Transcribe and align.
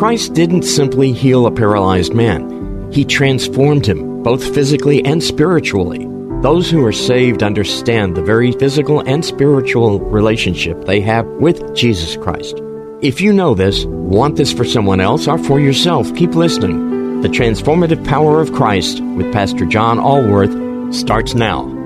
Christ 0.00 0.32
didn't 0.32 0.62
simply 0.62 1.12
heal 1.12 1.44
a 1.44 1.52
paralyzed 1.52 2.14
man, 2.14 2.90
He 2.90 3.04
transformed 3.04 3.84
him, 3.84 4.22
both 4.22 4.54
physically 4.54 5.04
and 5.04 5.22
spiritually. 5.22 6.08
Those 6.40 6.70
who 6.70 6.82
are 6.86 6.90
saved 6.90 7.42
understand 7.42 8.16
the 8.16 8.22
very 8.22 8.52
physical 8.52 9.00
and 9.00 9.22
spiritual 9.22 10.00
relationship 10.00 10.86
they 10.86 11.02
have 11.02 11.26
with 11.26 11.76
Jesus 11.76 12.16
Christ. 12.16 12.62
If 13.02 13.20
you 13.20 13.30
know 13.30 13.52
this, 13.52 13.84
want 13.84 14.36
this 14.36 14.54
for 14.54 14.64
someone 14.64 15.00
else 15.00 15.28
or 15.28 15.36
for 15.36 15.60
yourself, 15.60 16.16
keep 16.16 16.34
listening. 16.34 17.20
The 17.20 17.28
Transformative 17.28 18.02
Power 18.06 18.40
of 18.40 18.54
Christ 18.54 19.02
with 19.02 19.30
Pastor 19.34 19.66
John 19.66 19.98
Allworth 19.98 20.94
starts 20.94 21.34
now. 21.34 21.79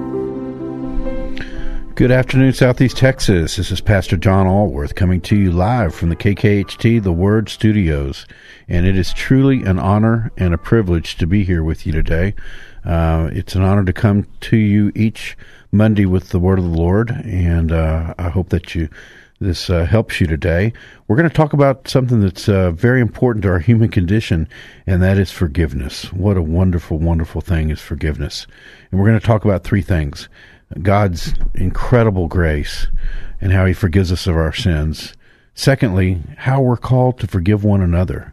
Good 1.97 2.11
afternoon, 2.11 2.53
Southeast 2.53 2.97
Texas. 2.97 3.55
This 3.55 3.71
is 3.71 3.81
Pastor 3.81 4.17
John 4.17 4.49
Allworth 4.49 4.97
coming 4.97 5.21
to 5.21 5.37
you 5.37 5.53
live 5.53 5.95
from 5.95 6.09
the 6.09 6.17
KKHT 6.17 7.01
The 7.01 7.13
Word 7.13 7.49
Studios. 7.49 8.27
And 8.67 8.85
it 8.85 8.99
is 8.99 9.13
truly 9.13 9.63
an 9.63 9.79
honor 9.79 10.33
and 10.37 10.53
a 10.53 10.59
privilege 10.59 11.17
to 11.19 11.27
be 11.29 11.45
here 11.45 11.63
with 11.63 11.87
you 11.87 11.93
today. 11.93 12.35
Uh, 12.85 13.31
it's 13.33 13.55
an 13.55 13.63
honor 13.63 13.85
to 13.85 13.93
come 13.93 14.27
to 14.41 14.57
you 14.57 14.91
each 14.97 15.39
Monday 15.71 16.05
with 16.05 16.31
the 16.31 16.41
Word 16.41 16.59
of 16.59 16.65
the 16.65 16.77
Lord, 16.77 17.11
and 17.11 17.71
uh, 17.71 18.13
I 18.19 18.29
hope 18.29 18.49
that 18.49 18.75
you 18.75 18.89
this 19.41 19.69
uh, 19.69 19.85
helps 19.85 20.21
you 20.21 20.27
today. 20.27 20.73
We're 21.07 21.17
going 21.17 21.29
to 21.29 21.35
talk 21.35 21.53
about 21.53 21.87
something 21.87 22.21
that's 22.21 22.49
uh, 22.49 22.71
very 22.71 23.01
important 23.01 23.43
to 23.43 23.51
our 23.51 23.59
human 23.59 23.89
condition, 23.89 24.49
and 24.87 25.03
that 25.03 25.19
is 25.19 25.31
forgiveness. 25.31 26.13
What 26.13 26.37
a 26.37 26.43
wonderful, 26.43 26.99
wonderful 26.99 27.41
thing 27.41 27.71
is 27.71 27.81
forgiveness. 27.81 28.47
And 28.91 28.99
we're 28.99 29.07
going 29.07 29.21
to 29.21 29.27
talk 29.27 29.45
about 29.45 29.63
three 29.63 29.83
things 29.83 30.29
God's 30.83 31.35
incredible 31.55 32.29
grace 32.29 32.89
and 33.41 33.53
how 33.53 33.67
He 33.67 33.73
forgives 33.73 34.13
us 34.13 34.27
of 34.27 34.37
our 34.37 34.53
sins. 34.53 35.15
Secondly, 35.55 36.23
how 36.39 36.61
we're 36.61 36.77
called 36.77 37.19
to 37.21 37.27
forgive 37.27 37.65
one 37.65 37.81
another. 37.81 38.33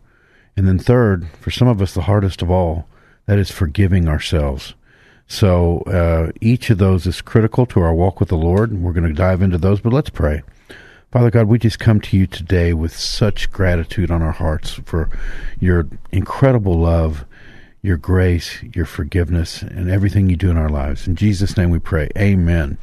And 0.57 0.67
then 0.67 0.79
third, 0.79 1.27
for 1.39 1.51
some 1.51 1.67
of 1.67 1.81
us, 1.81 1.93
the 1.93 2.01
hardest 2.01 2.41
of 2.41 2.49
all, 2.49 2.87
that 3.25 3.39
is 3.39 3.51
forgiving 3.51 4.07
ourselves. 4.07 4.73
So 5.27 5.79
uh, 5.81 6.31
each 6.41 6.69
of 6.69 6.77
those 6.77 7.05
is 7.07 7.21
critical 7.21 7.65
to 7.67 7.79
our 7.79 7.93
walk 7.93 8.19
with 8.19 8.29
the 8.29 8.37
Lord, 8.37 8.71
and 8.71 8.83
we're 8.83 8.91
going 8.93 9.07
to 9.07 9.13
dive 9.13 9.41
into 9.41 9.57
those. 9.57 9.79
But 9.79 9.93
let's 9.93 10.09
pray. 10.09 10.41
Father 11.11 11.29
God, 11.29 11.47
we 11.47 11.59
just 11.59 11.79
come 11.79 12.01
to 12.01 12.17
you 12.17 12.25
today 12.25 12.73
with 12.73 12.95
such 12.95 13.51
gratitude 13.51 14.11
on 14.11 14.21
our 14.21 14.31
hearts 14.31 14.71
for 14.85 15.09
your 15.59 15.87
incredible 16.11 16.79
love 16.79 17.25
your 17.83 17.97
grace, 17.97 18.61
your 18.75 18.85
forgiveness, 18.85 19.63
and 19.63 19.89
everything 19.89 20.29
you 20.29 20.35
do 20.35 20.51
in 20.51 20.57
our 20.57 20.69
lives. 20.69 21.07
In 21.07 21.15
Jesus' 21.15 21.57
name 21.57 21.71
we 21.71 21.79
pray. 21.79 22.09
Amen. 22.15 22.77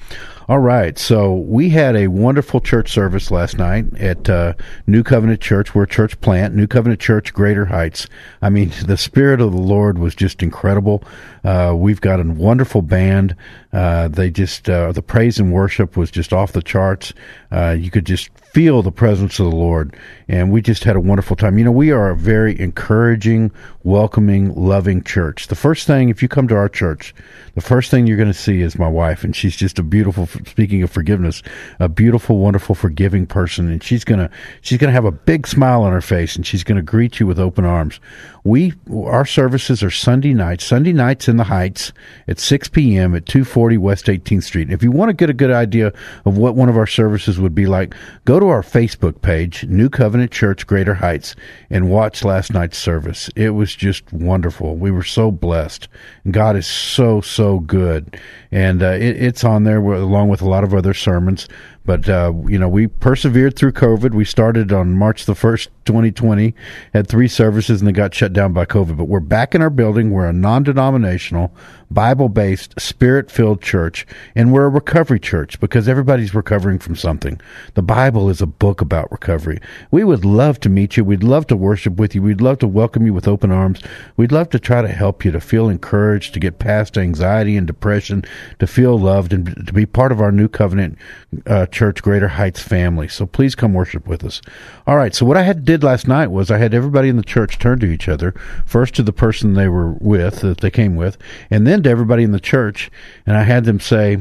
All 0.48 0.58
right. 0.58 0.98
So 0.98 1.34
we 1.34 1.68
had 1.68 1.94
a 1.94 2.08
wonderful 2.08 2.60
church 2.60 2.90
service 2.90 3.30
last 3.30 3.58
night 3.58 3.94
at 3.98 4.28
uh, 4.28 4.54
New 4.86 5.04
Covenant 5.04 5.40
Church. 5.40 5.74
We're 5.74 5.84
a 5.84 5.88
church 5.88 6.20
plant, 6.20 6.54
New 6.54 6.66
Covenant 6.66 7.00
Church, 7.00 7.32
Greater 7.32 7.66
Heights. 7.66 8.08
I 8.42 8.48
mean, 8.48 8.72
the 8.86 8.96
Spirit 8.96 9.40
of 9.40 9.52
the 9.52 9.58
Lord 9.58 9.98
was 9.98 10.14
just 10.16 10.42
incredible. 10.42 11.04
Uh, 11.44 11.74
we've 11.76 12.00
got 12.00 12.18
a 12.18 12.24
wonderful 12.24 12.82
band. 12.82 13.36
Uh, 13.72 14.08
they 14.08 14.30
just, 14.30 14.68
uh, 14.70 14.92
the 14.92 15.02
praise 15.02 15.38
and 15.38 15.52
worship 15.52 15.96
was 15.96 16.10
just 16.10 16.32
off 16.32 16.52
the 16.52 16.62
charts. 16.62 17.12
Uh, 17.52 17.76
you 17.78 17.90
could 17.90 18.06
just 18.06 18.30
feel 18.38 18.82
the 18.82 18.90
presence 18.90 19.38
of 19.38 19.50
the 19.50 19.56
Lord. 19.56 19.94
And 20.26 20.50
we 20.50 20.62
just 20.62 20.84
had 20.84 20.96
a 20.96 21.00
wonderful 21.00 21.36
time. 21.36 21.58
You 21.58 21.64
know, 21.64 21.70
we 21.72 21.90
are 21.90 22.10
a 22.10 22.16
very 22.16 22.58
encouraging, 22.58 23.50
welcoming, 23.82 24.54
loving 24.54 25.02
church. 25.02 25.48
The 25.48 25.54
first 25.54 25.86
thing, 25.86 26.08
if 26.08 26.22
you 26.22 26.28
come 26.28 26.48
to 26.48 26.56
our 26.56 26.68
church, 26.68 27.14
the 27.58 27.66
first 27.66 27.90
thing 27.90 28.06
you're 28.06 28.16
going 28.16 28.28
to 28.28 28.34
see 28.34 28.60
is 28.60 28.78
my 28.78 28.88
wife. 28.88 29.24
And 29.24 29.34
she's 29.34 29.56
just 29.56 29.80
a 29.80 29.82
beautiful, 29.82 30.28
speaking 30.46 30.84
of 30.84 30.92
forgiveness, 30.92 31.42
a 31.80 31.88
beautiful, 31.88 32.38
wonderful, 32.38 32.76
forgiving 32.76 33.26
person. 33.26 33.68
And 33.68 33.82
she's 33.82 34.04
going 34.04 34.20
to, 34.20 34.30
she's 34.60 34.78
to 34.78 34.90
have 34.90 35.04
a 35.04 35.10
big 35.10 35.44
smile 35.44 35.82
on 35.82 35.92
her 35.92 36.00
face 36.00 36.36
and 36.36 36.46
she's 36.46 36.62
going 36.62 36.76
to 36.76 36.82
greet 36.82 37.18
you 37.18 37.26
with 37.26 37.40
open 37.40 37.64
arms. 37.64 37.98
We, 38.44 38.74
our 38.90 39.26
services 39.26 39.82
are 39.82 39.90
Sunday 39.90 40.34
nights, 40.34 40.64
Sunday 40.64 40.92
nights 40.92 41.28
in 41.28 41.36
the 41.36 41.44
Heights 41.44 41.92
at 42.28 42.38
6 42.38 42.68
p.m. 42.68 43.14
at 43.14 43.26
240 43.26 43.76
West 43.76 44.06
18th 44.06 44.44
Street. 44.44 44.70
If 44.70 44.84
you 44.84 44.92
want 44.92 45.08
to 45.08 45.14
get 45.14 45.28
a 45.28 45.34
good 45.34 45.50
idea 45.50 45.92
of 46.24 46.38
what 46.38 46.54
one 46.54 46.68
of 46.68 46.76
our 46.76 46.86
services 46.86 47.40
would 47.40 47.54
be 47.54 47.66
like, 47.66 47.94
go 48.24 48.38
to 48.38 48.46
our 48.46 48.62
Facebook 48.62 49.20
page, 49.20 49.64
New 49.64 49.90
Covenant 49.90 50.30
Church 50.30 50.66
Greater 50.66 50.94
Heights, 50.94 51.34
and 51.70 51.90
watch 51.90 52.24
last 52.24 52.52
night's 52.52 52.78
service. 52.78 53.28
It 53.34 53.50
was 53.50 53.74
just 53.74 54.10
wonderful. 54.12 54.76
We 54.76 54.92
were 54.92 55.02
so 55.02 55.30
blessed. 55.32 55.88
God 56.30 56.56
is 56.56 56.66
so, 56.66 57.20
so 57.20 57.47
good. 57.56 58.20
And 58.52 58.82
uh, 58.82 58.90
it, 58.92 59.16
it's 59.22 59.44
on 59.44 59.64
there 59.64 59.78
along 59.78 60.28
with 60.28 60.42
a 60.42 60.48
lot 60.48 60.64
of 60.64 60.74
other 60.74 60.92
sermons. 60.92 61.48
But, 61.84 62.06
uh, 62.06 62.34
you 62.46 62.58
know, 62.58 62.68
we 62.68 62.86
persevered 62.86 63.56
through 63.56 63.72
COVID. 63.72 64.12
We 64.12 64.26
started 64.26 64.72
on 64.72 64.92
March 64.92 65.24
the 65.24 65.32
1st, 65.32 65.68
2020, 65.88 66.54
had 66.92 67.08
three 67.08 67.28
services 67.28 67.80
and 67.80 67.88
they 67.88 67.92
got 67.92 68.14
shut 68.14 68.34
down 68.34 68.52
by 68.52 68.66
COVID. 68.66 68.98
But 68.98 69.06
we're 69.06 69.20
back 69.20 69.54
in 69.54 69.62
our 69.62 69.70
building. 69.70 70.10
We're 70.10 70.28
a 70.28 70.34
non 70.34 70.62
denominational, 70.62 71.50
Bible 71.90 72.28
based, 72.28 72.78
spirit 72.78 73.30
filled 73.30 73.62
church. 73.62 74.06
And 74.34 74.52
we're 74.52 74.66
a 74.66 74.68
recovery 74.68 75.18
church 75.18 75.58
because 75.60 75.88
everybody's 75.88 76.34
recovering 76.34 76.78
from 76.78 76.94
something. 76.94 77.40
The 77.72 77.82
Bible 77.82 78.28
is 78.28 78.42
a 78.42 78.46
book 78.46 78.82
about 78.82 79.10
recovery. 79.10 79.60
We 79.90 80.04
would 80.04 80.26
love 80.26 80.60
to 80.60 80.68
meet 80.68 80.98
you. 80.98 81.04
We'd 81.04 81.22
love 81.24 81.46
to 81.46 81.56
worship 81.56 81.96
with 81.96 82.14
you. 82.14 82.20
We'd 82.20 82.42
love 82.42 82.58
to 82.58 82.68
welcome 82.68 83.06
you 83.06 83.14
with 83.14 83.26
open 83.26 83.50
arms. 83.50 83.80
We'd 84.18 84.32
love 84.32 84.50
to 84.50 84.58
try 84.58 84.82
to 84.82 84.88
help 84.88 85.24
you 85.24 85.30
to 85.30 85.40
feel 85.40 85.70
encouraged, 85.70 86.34
to 86.34 86.40
get 86.40 86.58
past 86.58 86.98
anxiety 86.98 87.56
and 87.56 87.66
depression, 87.66 88.26
to 88.58 88.66
feel 88.66 88.98
loved, 88.98 89.32
and 89.32 89.66
to 89.66 89.72
be 89.72 89.86
part 89.86 90.12
of 90.12 90.20
our 90.20 90.32
new 90.32 90.48
covenant 90.48 90.98
uh, 91.46 91.64
church, 91.66 92.02
Greater 92.02 92.28
Heights 92.28 92.60
family. 92.60 93.08
So 93.08 93.24
please 93.24 93.54
come 93.54 93.72
worship 93.72 94.06
with 94.06 94.22
us. 94.22 94.42
All 94.86 94.98
right. 94.98 95.14
So 95.14 95.24
what 95.24 95.38
I 95.38 95.42
had 95.42 95.64
did 95.64 95.77
last 95.82 96.08
night 96.08 96.28
was 96.28 96.50
I 96.50 96.58
had 96.58 96.74
everybody 96.74 97.08
in 97.08 97.16
the 97.16 97.22
church 97.22 97.58
turn 97.58 97.78
to 97.80 97.86
each 97.86 98.08
other, 98.08 98.32
first 98.66 98.94
to 98.96 99.02
the 99.02 99.12
person 99.12 99.54
they 99.54 99.68
were 99.68 99.92
with, 99.92 100.40
that 100.40 100.58
they 100.58 100.70
came 100.70 100.96
with, 100.96 101.18
and 101.50 101.66
then 101.66 101.82
to 101.82 101.90
everybody 101.90 102.22
in 102.22 102.32
the 102.32 102.40
church, 102.40 102.90
and 103.26 103.36
I 103.36 103.42
had 103.42 103.64
them 103.64 103.80
say, 103.80 104.18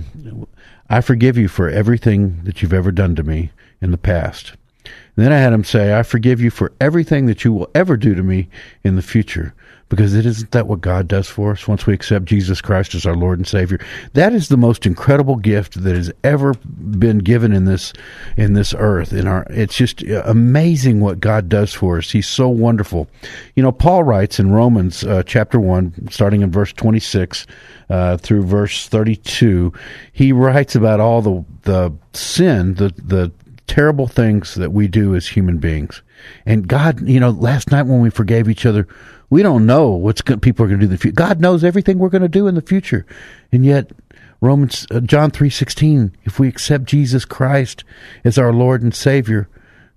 I 0.89 1.01
forgive 1.01 1.37
you 1.37 1.47
for 1.47 1.69
everything 1.69 2.41
that 2.43 2.61
you've 2.61 2.73
ever 2.73 2.91
done 2.91 3.15
to 3.15 3.23
me 3.23 3.51
in 3.81 3.91
the 3.91 3.97
past. 3.97 4.53
And 4.85 5.25
then 5.25 5.31
I 5.33 5.37
had 5.37 5.51
them 5.51 5.63
say, 5.63 5.97
I 5.97 6.03
forgive 6.03 6.39
you 6.39 6.49
for 6.49 6.71
everything 6.79 7.25
that 7.25 7.43
you 7.43 7.51
will 7.51 7.69
ever 7.75 7.97
do 7.97 8.15
to 8.15 8.23
me 8.23 8.49
in 8.83 8.95
the 8.95 9.01
future 9.01 9.53
because 9.89 10.13
it 10.13 10.25
isn't 10.25 10.51
that 10.51 10.67
what 10.67 10.81
God 10.81 11.07
does 11.07 11.27
for 11.27 11.51
us 11.51 11.67
once 11.67 11.85
we 11.85 11.93
accept 11.93 12.25
Jesus 12.25 12.61
Christ 12.61 12.93
as 12.95 13.05
our 13.05 13.15
Lord 13.15 13.39
and 13.39 13.47
Savior. 13.47 13.79
That 14.13 14.33
is 14.33 14.49
the 14.49 14.57
most 14.57 14.85
incredible 14.85 15.37
gift 15.37 15.81
that 15.83 15.95
has 15.95 16.11
ever 16.23 16.53
been 16.53 17.19
given 17.19 17.53
in 17.53 17.65
this 17.65 17.93
in 18.35 18.53
this 18.53 18.73
earth. 18.77 19.13
In 19.13 19.27
our, 19.27 19.45
it's 19.49 19.75
just 19.75 20.03
amazing 20.03 20.99
what 20.99 21.19
God 21.19 21.49
does 21.49 21.73
for 21.73 21.97
us. 21.97 22.11
He's 22.11 22.27
so 22.27 22.49
wonderful. 22.49 23.07
You 23.55 23.63
know, 23.63 23.71
Paul 23.71 24.03
writes 24.03 24.39
in 24.39 24.51
Romans 24.51 25.03
uh, 25.03 25.23
chapter 25.23 25.59
one, 25.59 26.09
starting 26.09 26.41
in 26.41 26.51
verse 26.51 26.73
twenty 26.73 26.99
six. 26.99 27.45
Uh, 27.89 28.17
through 28.17 28.43
verse 28.43 28.89
32, 28.89 29.71
he 30.11 30.33
writes 30.33 30.75
about 30.75 30.99
all 30.99 31.21
the 31.21 31.45
the 31.61 31.93
sin, 32.11 32.73
the 32.73 32.89
the 33.01 33.31
terrible 33.67 34.07
things 34.07 34.55
that 34.55 34.71
we 34.71 34.87
do 34.87 35.15
as 35.15 35.27
human 35.27 35.57
beings. 35.57 36.01
And 36.45 36.67
God, 36.67 37.07
you 37.07 37.19
know, 37.19 37.29
last 37.29 37.71
night 37.71 37.83
when 37.83 38.01
we 38.01 38.09
forgave 38.09 38.49
each 38.49 38.65
other, 38.65 38.87
we 39.29 39.43
don't 39.43 39.65
know 39.65 39.89
what's 39.89 40.21
good, 40.21 40.41
people 40.41 40.65
are 40.65 40.69
going 40.69 40.79
to 40.79 40.85
do 40.85 40.89
in 40.89 40.95
the 40.95 40.97
future. 40.97 41.15
God 41.15 41.41
knows 41.41 41.63
everything 41.63 41.99
we're 41.99 42.09
going 42.09 42.21
to 42.21 42.29
do 42.29 42.47
in 42.47 42.55
the 42.55 42.61
future, 42.61 43.05
and 43.51 43.65
yet 43.65 43.91
Romans 44.39 44.87
uh, 44.89 44.99
John 45.01 45.31
three 45.31 45.49
sixteen. 45.49 46.15
If 46.23 46.39
we 46.39 46.47
accept 46.47 46.85
Jesus 46.85 47.25
Christ 47.25 47.83
as 48.23 48.37
our 48.37 48.53
Lord 48.53 48.81
and 48.81 48.95
Savior, 48.95 49.49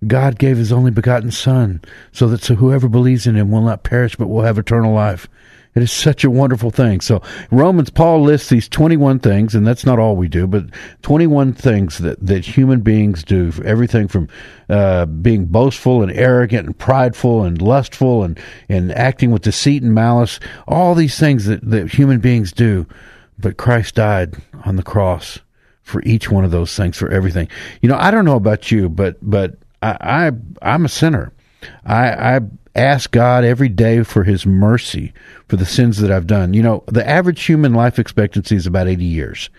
God 0.07 0.39
gave 0.39 0.57
His 0.57 0.73
only 0.73 0.91
begotten 0.91 1.31
Son, 1.31 1.81
so 2.11 2.27
that 2.29 2.43
so 2.43 2.57
whoever 2.57 2.89
believes 2.89 3.27
in 3.27 3.37
Him 3.37 3.51
will 3.51 3.61
not 3.61 3.85
perish 3.85 4.17
but 4.17 4.29
will 4.29 4.43
have 4.43 4.59
eternal 4.59 4.93
life. 4.95 5.29
It 5.75 5.83
is 5.83 5.93
such 5.93 6.25
a 6.25 6.31
wonderful 6.31 6.71
thing. 6.71 7.01
So 7.01 7.23
Romans, 7.53 7.91
Paul 7.91 8.23
lists 8.23 8.49
these 8.49 8.69
21 8.69 9.21
things, 9.21 9.55
and 9.55 9.65
that's 9.65 9.87
not 9.87 10.01
all 10.01 10.17
we 10.17 10.27
do, 10.27 10.47
but 10.47 10.65
21 11.03 11.53
things 11.53 11.99
that, 11.99 12.25
that 12.27 12.45
human 12.45 12.81
beings 12.81 13.23
do. 13.23 13.53
Everything 13.65 14.09
from 14.09 14.29
uh, 14.69 15.07
being 15.07 15.47
boastful 15.47 16.03
and 16.03 16.11
arrogant 16.13 16.67
and 16.67 16.77
prideful 16.77 17.45
and 17.45 17.63
lustful 17.63 18.25
and, 18.25 18.39
and 18.69 18.91
acting 18.93 19.31
with 19.31 19.43
deceit 19.43 19.83
and 19.83 19.95
malice. 19.95 20.41
All 20.67 20.97
these 20.97 21.19
things 21.19 21.47
that, 21.47 21.61
that 21.71 21.93
human 21.93 22.19
beings 22.19 22.51
do. 22.53 22.87
But 23.39 23.57
Christ 23.57 23.95
died 23.95 24.37
on 24.65 24.77
the 24.77 24.83
cross 24.83 25.39
for 25.83 26.03
each 26.05 26.31
one 26.31 26.45
of 26.45 26.51
those 26.51 26.75
things, 26.77 26.97
for 26.97 27.09
everything. 27.11 27.49
You 27.81 27.89
know, 27.89 27.97
I 27.97 28.11
don't 28.11 28.25
know 28.25 28.37
about 28.37 28.71
you, 28.71 28.89
but 28.89 29.17
but 29.23 29.57
I, 29.83 29.97
I 30.01 30.33
I'm 30.63 30.85
a 30.85 30.89
sinner. 30.89 31.33
I, 31.85 32.37
I 32.37 32.41
ask 32.75 33.11
God 33.11 33.45
every 33.45 33.69
day 33.69 34.03
for 34.03 34.25
His 34.25 34.47
mercy 34.47 35.13
for 35.49 35.57
the 35.57 35.67
sins 35.67 35.99
that 35.99 36.11
I've 36.11 36.27
done. 36.27 36.55
You 36.55 36.63
know, 36.63 36.85
the 36.87 37.07
average 37.07 37.45
human 37.45 37.75
life 37.75 37.99
expectancy 37.99 38.57
is 38.57 38.67
about 38.67 38.89
80 38.89 39.05
years. 39.05 39.51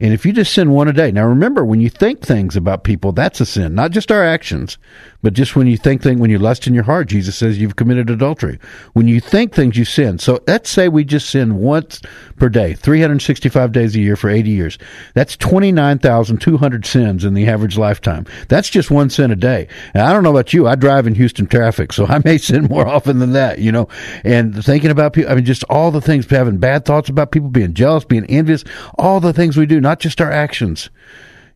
And 0.00 0.12
if 0.12 0.26
you 0.26 0.32
just 0.32 0.52
sin 0.52 0.70
one 0.70 0.88
a 0.88 0.92
day, 0.92 1.10
now 1.10 1.26
remember, 1.26 1.64
when 1.64 1.80
you 1.80 1.88
think 1.88 2.20
things 2.20 2.56
about 2.56 2.84
people, 2.84 3.12
that's 3.12 3.40
a 3.40 3.46
sin, 3.46 3.74
not 3.74 3.90
just 3.90 4.12
our 4.12 4.22
actions, 4.22 4.78
but 5.22 5.32
just 5.32 5.56
when 5.56 5.66
you 5.66 5.76
think 5.76 6.02
things, 6.02 6.20
when 6.20 6.30
you 6.30 6.38
lust 6.38 6.66
in 6.66 6.74
your 6.74 6.84
heart, 6.84 7.08
Jesus 7.08 7.36
says 7.36 7.58
you've 7.58 7.76
committed 7.76 8.10
adultery. 8.10 8.60
When 8.92 9.08
you 9.08 9.20
think 9.20 9.52
things, 9.52 9.76
you 9.76 9.84
sin. 9.84 10.18
So 10.18 10.40
let's 10.46 10.70
say 10.70 10.88
we 10.88 11.04
just 11.04 11.30
sin 11.30 11.56
once 11.56 12.00
per 12.36 12.48
day, 12.48 12.74
365 12.74 13.72
days 13.72 13.96
a 13.96 14.00
year 14.00 14.16
for 14.16 14.30
80 14.30 14.50
years. 14.50 14.78
That's 15.14 15.36
29,200 15.36 16.86
sins 16.86 17.24
in 17.24 17.34
the 17.34 17.48
average 17.48 17.76
lifetime. 17.76 18.26
That's 18.48 18.68
just 18.68 18.90
one 18.90 19.10
sin 19.10 19.30
a 19.30 19.36
day. 19.36 19.68
And 19.94 20.02
I 20.02 20.12
don't 20.12 20.22
know 20.22 20.30
about 20.30 20.52
you. 20.52 20.68
I 20.68 20.74
drive 20.74 21.06
in 21.06 21.14
Houston 21.14 21.46
traffic, 21.46 21.92
so 21.92 22.06
I 22.08 22.20
may 22.24 22.38
sin 22.38 22.66
more 22.66 22.86
often 22.86 23.18
than 23.18 23.32
that, 23.32 23.58
you 23.58 23.72
know, 23.72 23.88
and 24.22 24.64
thinking 24.64 24.90
about 24.90 25.14
people, 25.14 25.32
I 25.32 25.34
mean, 25.34 25.44
just 25.44 25.64
all 25.64 25.90
the 25.90 26.00
things, 26.00 26.26
having 26.30 26.58
bad 26.58 26.84
thoughts 26.84 27.08
about 27.08 27.32
people, 27.32 27.48
being 27.48 27.74
jealous, 27.74 28.04
being 28.04 28.26
envious, 28.26 28.64
all 28.98 29.20
the 29.20 29.32
things 29.32 29.56
we 29.56 29.66
do, 29.66 29.80
not 29.86 30.00
just 30.00 30.20
our 30.20 30.32
actions. 30.32 30.90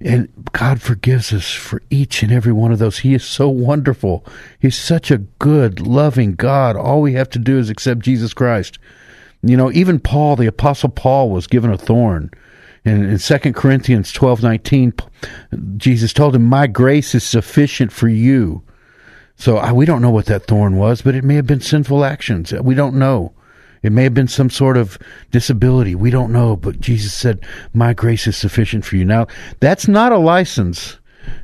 And 0.01 0.29
God 0.53 0.81
forgives 0.81 1.33
us 1.33 1.53
for 1.53 1.83
each 1.91 2.23
and 2.23 2.31
every 2.31 2.53
one 2.53 2.71
of 2.71 2.79
those. 2.79 3.01
He 3.01 3.13
is 3.13 3.25
so 3.25 3.49
wonderful. 3.49 4.25
He's 4.61 4.79
such 4.79 5.11
a 5.11 5.19
good, 5.19 5.81
loving 5.81 6.37
God. 6.37 6.77
All 6.77 7.03
we 7.03 7.15
have 7.15 7.29
to 7.31 7.41
do 7.41 7.59
is 7.59 7.69
accept 7.69 8.03
Jesus 8.03 8.33
Christ. 8.33 8.79
You 9.43 9.57
know, 9.57 9.73
even 9.73 9.99
Paul, 9.99 10.37
the 10.37 10.47
apostle 10.47 10.91
Paul 10.91 11.31
was 11.31 11.49
given 11.49 11.73
a 11.73 11.77
thorn. 11.77 12.31
And 12.85 13.05
in 13.11 13.19
2 13.19 13.53
Corinthians 13.53 14.13
12, 14.13 14.45
19, 14.45 14.93
Jesus 15.77 16.13
told 16.13 16.37
him, 16.37 16.45
my 16.45 16.69
grace 16.69 17.17
is 17.17 17.25
sufficient 17.25 17.91
for 17.91 18.09
you. 18.09 18.63
So 19.35 19.57
I, 19.57 19.73
we 19.73 19.87
don't 19.87 20.03
know 20.03 20.11
what 20.11 20.27
that 20.27 20.47
thorn 20.47 20.77
was, 20.77 21.03
but 21.03 21.17
it 21.17 21.25
may 21.25 21.35
have 21.35 21.49
been 21.49 21.61
sinful 21.61 22.05
actions. 22.05 22.53
We 22.53 22.77
don't 22.77 22.95
know. 22.95 23.33
It 23.83 23.93
may 23.93 24.05
have 24.05 24.15
been 24.15 24.29
some 24.29 24.51
sort 24.51 24.77
of 24.77 24.99
disability. 25.31 25.95
We 25.95 26.11
don't 26.11 26.33
know, 26.33 26.57
but 26.57 26.81
Jesus 26.81 27.15
said, 27.15 27.45
My 27.73 27.95
grace 27.95 28.27
is 28.27 28.37
sufficient 28.37 28.85
for 28.85 28.97
you. 28.97 29.05
Now, 29.05 29.27
that's 29.61 29.89
not 29.89 30.13
a 30.13 30.19
license 30.19 30.99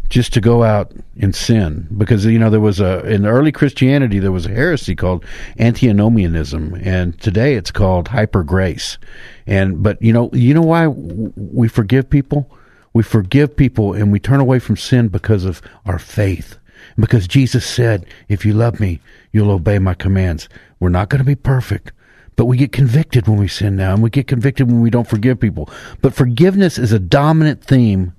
just 0.08 0.32
to 0.32 0.40
go 0.40 0.62
out 0.62 0.92
and 1.20 1.34
sin 1.34 1.86
because 1.96 2.24
you 2.24 2.38
know 2.38 2.50
there 2.50 2.60
was 2.60 2.80
a 2.80 3.04
in 3.06 3.26
early 3.26 3.50
christianity 3.50 4.18
there 4.18 4.32
was 4.32 4.46
a 4.46 4.50
heresy 4.50 4.94
called 4.94 5.24
antinomianism 5.58 6.74
and 6.82 7.20
today 7.20 7.54
it's 7.54 7.70
called 7.70 8.08
hyper 8.08 8.42
grace 8.44 8.98
and 9.46 9.82
but 9.82 10.00
you 10.00 10.12
know 10.12 10.30
you 10.32 10.54
know 10.54 10.62
why 10.62 10.86
we 10.88 11.68
forgive 11.68 12.08
people? 12.08 12.50
We 12.92 13.02
forgive 13.02 13.56
people 13.56 13.92
and 13.92 14.10
we 14.10 14.18
turn 14.18 14.40
away 14.40 14.58
from 14.58 14.78
sin 14.78 15.08
because 15.08 15.44
of 15.44 15.60
our 15.84 15.98
faith. 15.98 16.56
Because 16.98 17.26
jesus 17.26 17.66
said 17.66 18.06
if 18.28 18.44
you 18.44 18.54
love 18.54 18.80
me 18.80 19.00
you'll 19.32 19.50
obey 19.50 19.78
my 19.78 19.94
commands. 19.94 20.48
We're 20.78 20.88
not 20.88 21.08
going 21.08 21.20
to 21.20 21.24
be 21.24 21.34
perfect 21.34 21.92
but 22.36 22.44
we 22.44 22.56
get 22.56 22.72
convicted 22.72 23.26
when 23.26 23.38
we 23.38 23.48
sin 23.48 23.76
now, 23.76 23.94
and 23.94 24.02
we 24.02 24.10
get 24.10 24.28
convicted 24.28 24.68
when 24.68 24.82
we 24.82 24.90
don't 24.90 25.08
forgive 25.08 25.40
people. 25.40 25.68
But 26.02 26.14
forgiveness 26.14 26.78
is 26.78 26.92
a 26.92 26.98
dominant 26.98 27.64
theme 27.64 28.14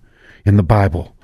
in 0.46 0.58
the 0.58 0.64
Bible. 0.64 1.16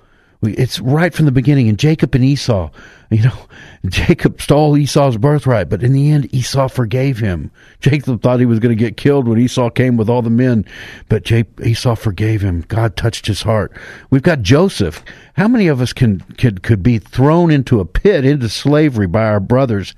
It's 0.43 0.79
right 0.79 1.13
from 1.13 1.25
the 1.25 1.31
beginning. 1.31 1.69
And 1.69 1.79
Jacob 1.79 2.13
and 2.15 2.23
Esau, 2.23 2.69
you 3.09 3.23
know, 3.23 3.47
Jacob 3.85 4.41
stole 4.41 4.77
Esau's 4.77 5.17
birthright, 5.17 5.69
but 5.69 5.83
in 5.83 5.93
the 5.93 6.11
end, 6.11 6.33
Esau 6.33 6.67
forgave 6.67 7.19
him. 7.19 7.51
Jacob 7.79 8.21
thought 8.21 8.39
he 8.39 8.45
was 8.45 8.59
going 8.59 8.75
to 8.75 8.83
get 8.83 8.97
killed 8.97 9.27
when 9.27 9.39
Esau 9.39 9.69
came 9.69 9.97
with 9.97 10.09
all 10.09 10.21
the 10.21 10.29
men, 10.29 10.65
but 11.09 11.31
Esau 11.31 11.95
forgave 11.95 12.41
him. 12.41 12.65
God 12.67 12.95
touched 12.95 13.25
his 13.25 13.41
heart. 13.41 13.71
We've 14.09 14.21
got 14.21 14.41
Joseph. 14.41 15.03
How 15.35 15.47
many 15.47 15.67
of 15.67 15.81
us 15.81 15.93
can 15.93 16.19
could 16.37 16.61
could 16.63 16.83
be 16.83 16.99
thrown 16.99 17.49
into 17.49 17.79
a 17.79 17.85
pit, 17.85 18.25
into 18.25 18.49
slavery 18.49 19.07
by 19.07 19.25
our 19.25 19.39
brothers, 19.39 19.95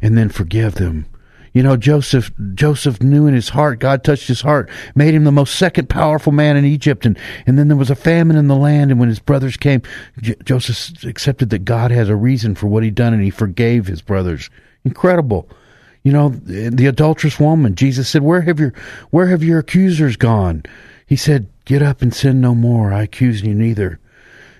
and 0.00 0.16
then 0.16 0.28
forgive 0.28 0.74
them? 0.74 1.06
You 1.52 1.62
know, 1.62 1.76
Joseph, 1.76 2.30
Joseph 2.54 3.02
knew 3.02 3.26
in 3.26 3.34
his 3.34 3.50
heart, 3.50 3.78
God 3.78 4.02
touched 4.02 4.26
his 4.26 4.40
heart, 4.40 4.70
made 4.94 5.14
him 5.14 5.24
the 5.24 5.32
most 5.32 5.56
second 5.56 5.88
powerful 5.88 6.32
man 6.32 6.56
in 6.56 6.64
Egypt. 6.64 7.04
And, 7.04 7.18
and 7.46 7.58
then 7.58 7.68
there 7.68 7.76
was 7.76 7.90
a 7.90 7.94
famine 7.94 8.36
in 8.36 8.48
the 8.48 8.56
land. 8.56 8.90
And 8.90 8.98
when 8.98 9.10
his 9.10 9.18
brothers 9.18 9.56
came, 9.58 9.82
J- 10.20 10.36
Joseph 10.44 11.04
accepted 11.04 11.50
that 11.50 11.64
God 11.66 11.90
had 11.90 12.08
a 12.08 12.16
reason 12.16 12.54
for 12.54 12.68
what 12.68 12.82
he'd 12.82 12.94
done 12.94 13.12
and 13.12 13.22
he 13.22 13.30
forgave 13.30 13.86
his 13.86 14.00
brothers. 14.00 14.48
Incredible. 14.84 15.48
You 16.02 16.12
know, 16.12 16.30
the 16.30 16.86
adulterous 16.86 17.38
woman, 17.38 17.76
Jesus 17.76 18.08
said, 18.08 18.22
where 18.22 18.40
have 18.40 18.58
your, 18.58 18.72
where 19.10 19.28
have 19.28 19.44
your 19.44 19.60
accusers 19.60 20.16
gone? 20.16 20.64
He 21.06 21.16
said, 21.16 21.48
get 21.64 21.82
up 21.82 22.02
and 22.02 22.12
sin 22.12 22.40
no 22.40 22.54
more. 22.54 22.92
I 22.92 23.02
accuse 23.02 23.42
you 23.42 23.54
neither. 23.54 24.00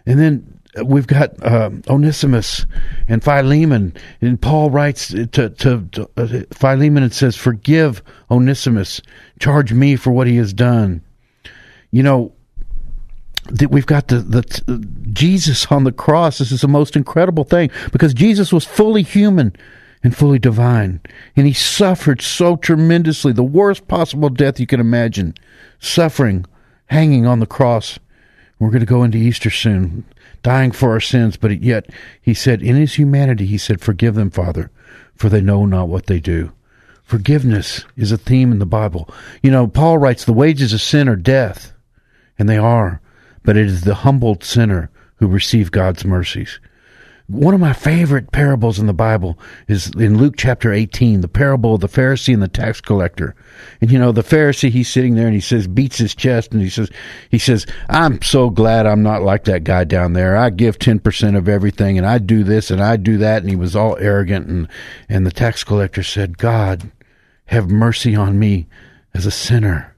And 0.07 0.21
then 0.21 0.52
we've 0.85 1.07
got 1.07 1.43
uh, 1.43 1.71
Onesimus 1.89 2.67
and 3.09 3.23
Philemon, 3.23 3.95
and 4.21 4.41
Paul 4.41 4.71
writes 4.71 5.09
to, 5.09 5.27
to, 5.27 5.51
to 5.51 6.11
uh, 6.17 6.43
Philemon 6.53 7.03
and 7.03 7.13
says, 7.13 7.37
"Forgive 7.37 8.03
Onesimus, 8.31 9.01
charge 9.39 9.73
me 9.73 9.97
for 9.97 10.11
what 10.13 10.27
he 10.27 10.37
has 10.37 10.53
done." 10.53 11.03
You 11.91 12.03
know, 12.03 12.33
that 13.51 13.71
we've 13.71 13.87
got 13.87 14.09
the, 14.09 14.21
the 14.21 14.43
Jesus 15.13 15.67
on 15.67 15.85
the 15.85 15.93
cross. 15.93 16.39
This 16.39 16.53
is 16.53 16.63
the 16.63 16.69
most 16.69 16.97
incredible 16.97 17.45
thing 17.45 17.71
because 17.93 18.15
Jesus 18.15 18.53
was 18.53 18.65
fully 18.65 19.03
human 19.03 19.55
and 20.03 20.17
fully 20.17 20.39
divine, 20.39 21.01
and 21.37 21.47
he 21.47 21.53
suffered 21.53 22.23
so 22.23 22.57
tremendously, 22.57 23.33
the 23.33 23.43
worst 23.43 23.87
possible 23.89 24.31
death 24.31 24.59
you 24.59 24.67
can 24.67 24.81
imagine, 24.81 25.35
suffering, 25.79 26.47
hanging 26.87 27.27
on 27.27 27.41
the 27.41 27.47
cross. 27.47 27.99
We're 28.59 28.71
going 28.71 28.81
to 28.81 28.87
go 28.87 29.03
into 29.03 29.19
Easter 29.19 29.51
soon 29.51 30.05
dying 30.43 30.73
for 30.73 30.91
our 30.91 31.01
sins, 31.01 31.37
but 31.37 31.63
yet 31.63 31.89
he 32.21 32.35
said, 32.35 32.63
in 32.63 32.77
his 32.77 32.95
humanity, 32.95 33.47
he 33.47 33.59
said, 33.59 33.81
Forgive 33.81 34.15
them, 34.15 34.31
Father, 34.31 34.71
for 35.15 35.29
they 35.29 35.41
know 35.41 35.67
not 35.67 35.89
what 35.89 36.07
they 36.07 36.21
do. 36.21 36.53
Forgiveness 37.03 37.85
is 37.97 38.13
a 38.13 38.17
theme 38.17 38.53
in 38.53 38.59
the 38.59 38.67
Bible. 38.67 39.09
You 39.43 39.51
know, 39.51 39.67
Paul 39.67 39.99
writes, 39.99 40.25
The 40.25 40.33
wages 40.33 40.73
of 40.73 40.81
sin 40.81 41.09
are 41.09 41.17
death, 41.17 41.73
and 42.39 42.49
they 42.49 42.59
are, 42.59 43.01
but 43.43 43.57
it 43.57 43.67
is 43.67 43.83
the 43.83 43.97
humbled 43.97 44.45
sinner 44.45 44.91
who 45.17 45.27
receive 45.27 45.71
God's 45.71 46.05
mercies. 46.05 46.59
One 47.33 47.55
of 47.55 47.61
my 47.61 47.73
favorite 47.73 48.31
parables 48.31 48.79
in 48.79 48.87
the 48.87 48.93
Bible 48.93 49.39
is 49.67 49.91
in 49.97 50.19
Luke 50.19 50.35
chapter 50.37 50.71
18, 50.71 51.23
the 51.23 51.29
parable 51.29 51.75
of 51.75 51.81
the 51.81 51.89
Pharisee 51.89 52.35
and 52.35 52.43
the 52.43 52.49
tax 52.49 52.83
collector. 52.83 53.35
And 53.81 53.91
you 53.91 53.99
know, 53.99 54.13
the 54.13 54.23
Pharisee, 54.23 54.69
he's 54.69 54.91
sitting 54.91 55.15
there 55.15 55.25
and 55.25 55.35
he 55.35 55.41
says, 55.41 55.67
beats 55.67 55.97
his 55.97 56.15
chest 56.15 56.53
and 56.53 56.61
he 56.61 56.69
says, 56.69 56.91
he 57.31 57.39
says, 57.39 57.65
I'm 57.89 58.21
so 58.21 58.51
glad 58.51 58.85
I'm 58.85 59.03
not 59.03 59.23
like 59.23 59.45
that 59.45 59.65
guy 59.65 59.85
down 59.85 60.13
there. 60.13 60.37
I 60.37 60.51
give 60.51 60.79
10% 60.79 61.35
of 61.39 61.49
everything 61.49 61.97
and 61.97 62.07
I 62.07 62.19
do 62.19 62.45
this 62.45 62.71
and 62.71 62.83
I 62.83 62.97
do 62.97 63.17
that. 63.17 63.41
And 63.41 63.49
he 63.49 63.57
was 63.57 63.75
all 63.75 63.97
arrogant. 63.97 64.49
And, 64.49 64.69
and 65.09 65.27
the 65.27 65.33
tax 65.33 65.65
collector 65.65 66.03
said, 66.03 66.37
God, 66.37 66.91
have 67.47 67.71
mercy 67.71 68.15
on 68.15 68.39
me 68.39 68.67
as 69.15 69.25
a 69.25 69.31
sinner. 69.31 69.97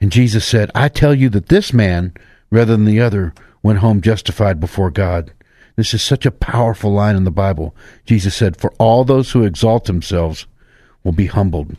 And 0.00 0.10
Jesus 0.10 0.46
said, 0.46 0.70
I 0.74 0.88
tell 0.88 1.14
you 1.14 1.28
that 1.28 1.48
this 1.50 1.74
man, 1.74 2.14
rather 2.50 2.72
than 2.72 2.86
the 2.86 3.00
other, 3.00 3.34
went 3.62 3.80
home 3.80 4.00
justified 4.00 4.60
before 4.60 4.90
God. 4.90 5.30
This 5.76 5.92
is 5.92 6.02
such 6.02 6.24
a 6.24 6.30
powerful 6.30 6.92
line 6.92 7.16
in 7.16 7.24
the 7.24 7.30
Bible. 7.30 7.74
Jesus 8.06 8.34
said, 8.34 8.56
For 8.56 8.72
all 8.78 9.04
those 9.04 9.32
who 9.32 9.44
exalt 9.44 9.84
themselves 9.84 10.46
will 11.02 11.12
be 11.12 11.26
humbled, 11.26 11.76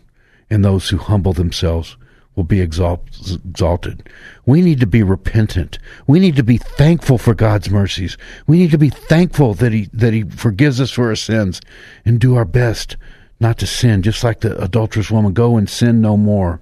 and 0.50 0.64
those 0.64 0.90
who 0.90 0.98
humble 0.98 1.34
themselves 1.34 1.98
will 2.36 2.44
be 2.44 2.60
exalted. 2.60 4.10
We 4.46 4.62
need 4.62 4.80
to 4.82 4.88
be 4.88 5.04
repentant. 5.04 5.80
We 6.06 6.20
need 6.20 6.36
to 6.36 6.44
be 6.44 6.58
thankful 6.58 7.18
for 7.18 7.34
God's 7.34 7.70
mercies. 7.70 8.18
We 8.46 8.58
need 8.58 8.72
to 8.72 8.78
be 8.78 8.90
thankful 8.90 9.54
that 9.56 9.72
He 9.72 9.90
that 9.94 10.14
He 10.14 10.24
forgives 10.24 10.82
us 10.82 10.92
for 10.92 11.08
our 11.08 11.16
sins 11.16 11.62
and 12.04 12.20
do 12.20 12.36
our 12.36 12.46
best 12.46 12.98
not 13.40 13.58
to 13.60 13.68
sin, 13.68 14.02
just 14.02 14.24
like 14.24 14.42
the 14.42 14.62
adulterous 14.62 15.10
woman. 15.10 15.34
Go 15.34 15.56
and 15.56 15.70
sin 15.70 16.02
no 16.02 16.18
more. 16.18 16.62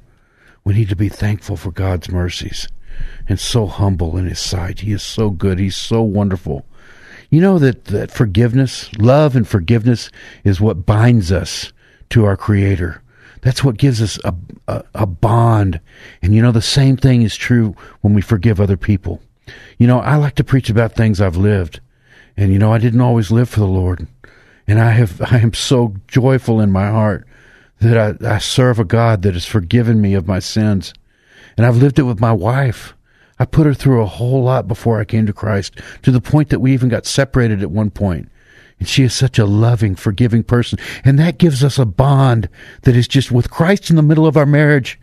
We 0.63 0.75
need 0.75 0.89
to 0.89 0.95
be 0.95 1.09
thankful 1.09 1.57
for 1.57 1.71
God's 1.71 2.09
mercies 2.09 2.67
and 3.27 3.39
so 3.39 3.65
humble 3.65 4.17
in 4.17 4.27
His 4.27 4.39
sight. 4.39 4.81
He 4.81 4.91
is 4.91 5.03
so 5.03 5.31
good. 5.31 5.57
He's 5.57 5.75
so 5.75 6.03
wonderful. 6.03 6.65
You 7.33 7.41
know 7.41 7.57
that, 7.57 7.85
that 7.85 8.11
forgiveness, 8.11 8.93
love 8.99 9.35
and 9.35 9.47
forgiveness 9.47 10.11
is 10.43 10.61
what 10.61 10.85
binds 10.85 11.31
us 11.31 11.73
to 12.11 12.25
our 12.25 12.37
Creator. 12.37 13.01
That's 13.41 13.63
what 13.63 13.79
gives 13.79 14.03
us 14.03 14.19
a, 14.23 14.35
a, 14.67 14.83
a, 14.93 15.05
bond. 15.07 15.81
And 16.21 16.35
you 16.35 16.43
know, 16.43 16.51
the 16.51 16.61
same 16.61 16.95
thing 16.95 17.23
is 17.23 17.35
true 17.35 17.75
when 18.01 18.13
we 18.13 18.21
forgive 18.21 18.61
other 18.61 18.77
people. 18.77 19.19
You 19.79 19.87
know, 19.87 19.99
I 19.99 20.17
like 20.17 20.35
to 20.35 20.43
preach 20.43 20.69
about 20.69 20.93
things 20.93 21.19
I've 21.19 21.35
lived. 21.35 21.79
And 22.37 22.53
you 22.53 22.59
know, 22.59 22.71
I 22.71 22.77
didn't 22.77 23.01
always 23.01 23.31
live 23.31 23.49
for 23.49 23.61
the 23.61 23.65
Lord. 23.65 24.05
And 24.67 24.79
I 24.79 24.91
have, 24.91 25.19
I 25.31 25.39
am 25.39 25.55
so 25.55 25.95
joyful 26.07 26.61
in 26.61 26.71
my 26.71 26.91
heart 26.91 27.25
that 27.81 27.97
I, 28.21 28.35
I 28.35 28.37
serve 28.37 28.77
a 28.77 28.85
God 28.85 29.23
that 29.23 29.33
has 29.33 29.47
forgiven 29.47 29.99
me 29.99 30.13
of 30.13 30.27
my 30.27 30.37
sins. 30.37 30.93
And 31.57 31.65
I've 31.65 31.77
lived 31.77 31.97
it 31.97 32.03
with 32.03 32.19
my 32.19 32.31
wife. 32.31 32.93
I 33.39 33.45
put 33.45 33.65
her 33.65 33.73
through 33.73 34.01
a 34.01 34.07
whole 34.07 34.43
lot 34.43 34.67
before 34.67 34.99
I 34.99 35.05
came 35.05 35.25
to 35.25 35.33
Christ, 35.33 35.75
to 36.03 36.11
the 36.11 36.21
point 36.21 36.49
that 36.49 36.59
we 36.59 36.73
even 36.73 36.89
got 36.89 37.05
separated 37.05 37.61
at 37.61 37.71
one 37.71 37.89
point. 37.89 38.29
And 38.79 38.87
she 38.87 39.03
is 39.03 39.13
such 39.13 39.39
a 39.39 39.45
loving, 39.45 39.95
forgiving 39.95 40.43
person. 40.43 40.79
And 41.03 41.17
that 41.19 41.37
gives 41.37 41.63
us 41.63 41.79
a 41.79 41.85
bond 41.85 42.49
that 42.83 42.95
is 42.95 43.07
just 43.07 43.31
with 43.31 43.51
Christ 43.51 43.89
in 43.89 43.95
the 43.95 44.01
middle 44.01 44.25
of 44.25 44.37
our 44.37 44.45
marriage 44.45 44.99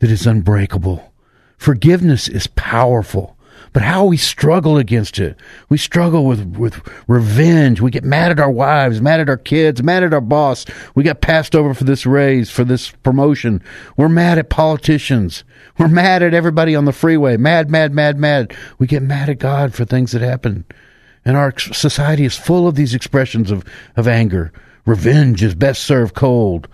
that 0.00 0.10
is 0.10 0.26
unbreakable. 0.26 1.12
Forgiveness 1.56 2.28
is 2.28 2.46
powerful. 2.48 3.36
But 3.72 3.82
how 3.82 4.04
we 4.04 4.18
struggle 4.18 4.76
against 4.76 5.18
it. 5.18 5.38
We 5.70 5.78
struggle 5.78 6.26
with, 6.26 6.56
with 6.58 6.82
revenge. 7.08 7.80
We 7.80 7.90
get 7.90 8.04
mad 8.04 8.30
at 8.30 8.40
our 8.40 8.50
wives, 8.50 9.00
mad 9.00 9.20
at 9.20 9.30
our 9.30 9.38
kids, 9.38 9.82
mad 9.82 10.02
at 10.02 10.12
our 10.12 10.20
boss. 10.20 10.66
We 10.94 11.04
got 11.04 11.22
passed 11.22 11.54
over 11.56 11.72
for 11.72 11.84
this 11.84 12.04
raise, 12.04 12.50
for 12.50 12.64
this 12.64 12.90
promotion. 12.90 13.62
We're 13.96 14.10
mad 14.10 14.38
at 14.38 14.50
politicians. 14.50 15.42
We're 15.78 15.88
mad 15.88 16.22
at 16.22 16.34
everybody 16.34 16.76
on 16.76 16.84
the 16.84 16.92
freeway. 16.92 17.38
Mad, 17.38 17.70
mad, 17.70 17.94
mad, 17.94 18.18
mad. 18.18 18.54
We 18.78 18.86
get 18.86 19.02
mad 19.02 19.30
at 19.30 19.38
God 19.38 19.72
for 19.72 19.86
things 19.86 20.12
that 20.12 20.20
happen. 20.20 20.66
And 21.24 21.36
our 21.36 21.56
society 21.58 22.26
is 22.26 22.36
full 22.36 22.68
of 22.68 22.74
these 22.74 22.94
expressions 22.94 23.50
of, 23.50 23.64
of 23.96 24.06
anger. 24.06 24.52
Revenge 24.84 25.42
is 25.42 25.54
best 25.54 25.84
served 25.84 26.14
cold. 26.14 26.68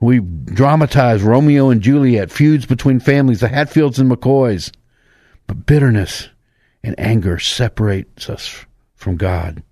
We 0.00 0.18
dramatize 0.18 1.22
Romeo 1.22 1.70
and 1.70 1.80
Juliet, 1.80 2.30
feuds 2.30 2.66
between 2.66 3.00
families, 3.00 3.40
the 3.40 3.48
Hatfields 3.48 3.98
and 3.98 4.10
McCoys. 4.10 4.70
But 5.46 5.64
bitterness 5.64 6.28
and 6.82 6.98
anger 6.98 7.38
separates 7.38 8.28
us 8.28 8.64
from 8.94 9.16
God, 9.16 9.62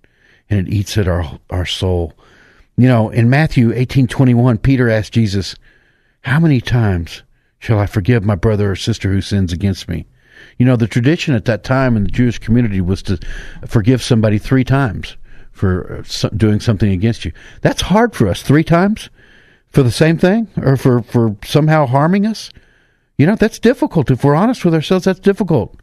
and 0.49 0.59
it 0.59 0.73
eats 0.73 0.97
at 0.97 1.07
our 1.07 1.39
our 1.49 1.65
soul. 1.65 2.13
You 2.77 2.87
know, 2.87 3.09
in 3.09 3.29
Matthew 3.29 3.71
eighteen 3.73 4.07
twenty 4.07 4.33
one, 4.33 4.57
Peter 4.57 4.89
asked 4.89 5.13
Jesus, 5.13 5.55
"How 6.21 6.39
many 6.39 6.61
times 6.61 7.23
shall 7.59 7.79
I 7.79 7.85
forgive 7.85 8.23
my 8.23 8.35
brother 8.35 8.71
or 8.71 8.75
sister 8.75 9.11
who 9.11 9.21
sins 9.21 9.53
against 9.53 9.87
me?" 9.87 10.07
You 10.57 10.65
know, 10.65 10.75
the 10.75 10.87
tradition 10.87 11.35
at 11.35 11.45
that 11.45 11.63
time 11.63 11.95
in 11.95 12.03
the 12.03 12.09
Jewish 12.09 12.39
community 12.39 12.81
was 12.81 13.03
to 13.03 13.19
forgive 13.67 14.01
somebody 14.01 14.39
three 14.39 14.63
times 14.63 15.17
for 15.51 15.99
uh, 15.99 16.29
doing 16.35 16.59
something 16.59 16.91
against 16.91 17.25
you. 17.25 17.31
That's 17.61 17.81
hard 17.81 18.15
for 18.15 18.27
us. 18.27 18.41
Three 18.41 18.63
times 18.63 19.09
for 19.67 19.83
the 19.83 19.91
same 19.91 20.17
thing, 20.17 20.47
or 20.57 20.77
for 20.77 21.03
for 21.03 21.35
somehow 21.45 21.85
harming 21.85 22.25
us. 22.25 22.51
You 23.17 23.27
know, 23.27 23.35
that's 23.35 23.59
difficult. 23.59 24.09
If 24.09 24.23
we're 24.23 24.35
honest 24.35 24.65
with 24.65 24.73
ourselves, 24.73 25.05
that's 25.05 25.19
difficult. 25.19 25.75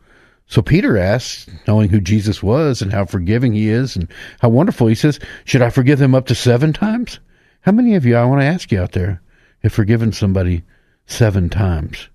So 0.48 0.62
Peter 0.62 0.96
asks, 0.96 1.46
knowing 1.66 1.90
who 1.90 2.00
Jesus 2.00 2.42
was 2.42 2.80
and 2.80 2.90
how 2.90 3.04
forgiving 3.04 3.52
he 3.52 3.68
is 3.68 3.94
and 3.96 4.08
how 4.40 4.48
wonderful, 4.48 4.86
he 4.86 4.94
says, 4.94 5.20
Should 5.44 5.60
I 5.60 5.68
forgive 5.68 5.98
them 5.98 6.14
up 6.14 6.26
to 6.26 6.34
seven 6.34 6.72
times? 6.72 7.20
How 7.60 7.72
many 7.72 7.94
of 7.94 8.06
you, 8.06 8.16
I 8.16 8.24
want 8.24 8.40
to 8.40 8.46
ask 8.46 8.72
you 8.72 8.80
out 8.80 8.92
there, 8.92 9.20
have 9.62 9.74
forgiven 9.74 10.10
somebody 10.10 10.62
seven 11.06 11.50
times 11.50 12.08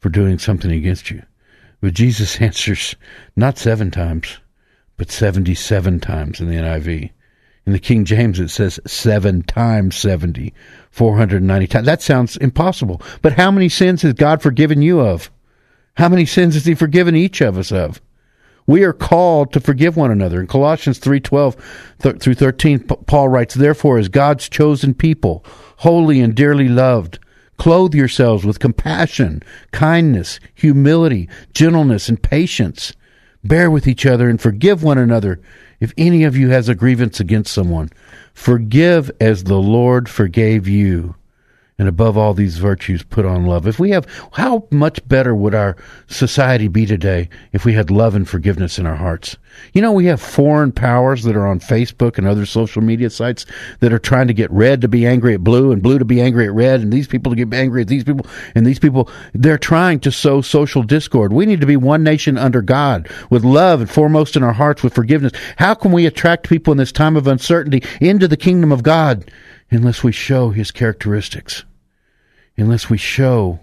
for 0.00 0.10
doing 0.10 0.38
something 0.38 0.70
against 0.70 1.10
you? 1.10 1.22
But 1.80 1.94
Jesus 1.94 2.38
answers, 2.42 2.94
not 3.36 3.56
seven 3.56 3.90
times, 3.90 4.38
but 4.98 5.10
77 5.10 6.00
times 6.00 6.40
in 6.40 6.48
the 6.48 6.56
NIV. 6.56 7.10
In 7.64 7.72
the 7.72 7.78
King 7.78 8.04
James, 8.04 8.38
it 8.38 8.48
says 8.48 8.78
seven 8.86 9.42
times 9.42 9.96
70, 9.96 10.52
490 10.90 11.66
times. 11.66 11.86
That 11.86 12.02
sounds 12.02 12.36
impossible. 12.36 13.00
But 13.22 13.34
how 13.34 13.50
many 13.50 13.70
sins 13.70 14.02
has 14.02 14.12
God 14.12 14.42
forgiven 14.42 14.82
you 14.82 15.00
of? 15.00 15.30
How 15.98 16.08
many 16.08 16.26
sins 16.26 16.54
has 16.54 16.64
he 16.64 16.76
forgiven 16.76 17.16
each 17.16 17.40
of 17.40 17.58
us 17.58 17.72
of? 17.72 18.00
We 18.68 18.84
are 18.84 18.92
called 18.92 19.52
to 19.52 19.58
forgive 19.58 19.96
one 19.96 20.12
another. 20.12 20.40
In 20.40 20.46
Colossians 20.46 21.00
3:12 21.00 21.56
th- 22.00 22.20
through 22.20 22.34
13, 22.34 22.78
P- 22.78 22.94
Paul 23.08 23.28
writes, 23.28 23.56
"Therefore, 23.56 23.98
as 23.98 24.08
God's 24.08 24.48
chosen 24.48 24.94
people, 24.94 25.44
holy 25.78 26.20
and 26.20 26.36
dearly 26.36 26.68
loved, 26.68 27.18
clothe 27.56 27.96
yourselves 27.96 28.46
with 28.46 28.60
compassion, 28.60 29.42
kindness, 29.72 30.38
humility, 30.54 31.28
gentleness, 31.52 32.08
and 32.08 32.22
patience. 32.22 32.92
Bear 33.42 33.68
with 33.68 33.88
each 33.88 34.06
other 34.06 34.28
and 34.28 34.40
forgive 34.40 34.84
one 34.84 34.98
another 34.98 35.40
if 35.80 35.92
any 35.98 36.22
of 36.22 36.36
you 36.36 36.50
has 36.50 36.68
a 36.68 36.76
grievance 36.76 37.18
against 37.18 37.52
someone. 37.52 37.90
Forgive 38.32 39.10
as 39.20 39.42
the 39.42 39.58
Lord 39.58 40.08
forgave 40.08 40.68
you." 40.68 41.16
And 41.78 41.88
above 41.88 42.16
all 42.16 42.34
these 42.34 42.58
virtues 42.58 43.04
put 43.04 43.24
on 43.24 43.46
love. 43.46 43.66
If 43.66 43.78
we 43.78 43.90
have, 43.90 44.06
how 44.32 44.66
much 44.70 45.06
better 45.06 45.32
would 45.34 45.54
our 45.54 45.76
society 46.08 46.66
be 46.66 46.86
today 46.86 47.28
if 47.52 47.64
we 47.64 47.72
had 47.72 47.90
love 47.90 48.16
and 48.16 48.28
forgiveness 48.28 48.80
in 48.80 48.86
our 48.86 48.96
hearts? 48.96 49.36
You 49.72 49.82
know, 49.82 49.92
we 49.92 50.06
have 50.06 50.20
foreign 50.20 50.72
powers 50.72 51.22
that 51.22 51.36
are 51.36 51.46
on 51.46 51.60
Facebook 51.60 52.18
and 52.18 52.26
other 52.26 52.46
social 52.46 52.82
media 52.82 53.10
sites 53.10 53.46
that 53.78 53.92
are 53.92 53.98
trying 53.98 54.26
to 54.26 54.34
get 54.34 54.50
red 54.50 54.80
to 54.80 54.88
be 54.88 55.06
angry 55.06 55.34
at 55.34 55.44
blue 55.44 55.70
and 55.70 55.80
blue 55.80 56.00
to 56.00 56.04
be 56.04 56.20
angry 56.20 56.46
at 56.46 56.52
red 56.52 56.80
and 56.80 56.92
these 56.92 57.06
people 57.06 57.30
to 57.30 57.36
get 57.36 57.54
angry 57.54 57.82
at 57.82 57.88
these 57.88 58.04
people 58.04 58.26
and 58.56 58.66
these 58.66 58.80
people, 58.80 59.08
they're 59.32 59.56
trying 59.56 60.00
to 60.00 60.10
sow 60.10 60.40
social 60.40 60.82
discord. 60.82 61.32
We 61.32 61.46
need 61.46 61.60
to 61.60 61.66
be 61.66 61.76
one 61.76 62.02
nation 62.02 62.38
under 62.38 62.60
God 62.60 63.08
with 63.30 63.44
love 63.44 63.80
and 63.80 63.90
foremost 63.90 64.36
in 64.36 64.42
our 64.42 64.52
hearts 64.52 64.82
with 64.82 64.94
forgiveness. 64.94 65.32
How 65.56 65.74
can 65.74 65.92
we 65.92 66.06
attract 66.06 66.48
people 66.48 66.72
in 66.72 66.78
this 66.78 66.92
time 66.92 67.16
of 67.16 67.28
uncertainty 67.28 67.84
into 68.00 68.26
the 68.26 68.36
kingdom 68.36 68.72
of 68.72 68.82
God 68.82 69.30
unless 69.70 70.02
we 70.02 70.10
show 70.10 70.50
his 70.50 70.70
characteristics? 70.70 71.64
Unless 72.58 72.90
we 72.90 72.98
show 72.98 73.60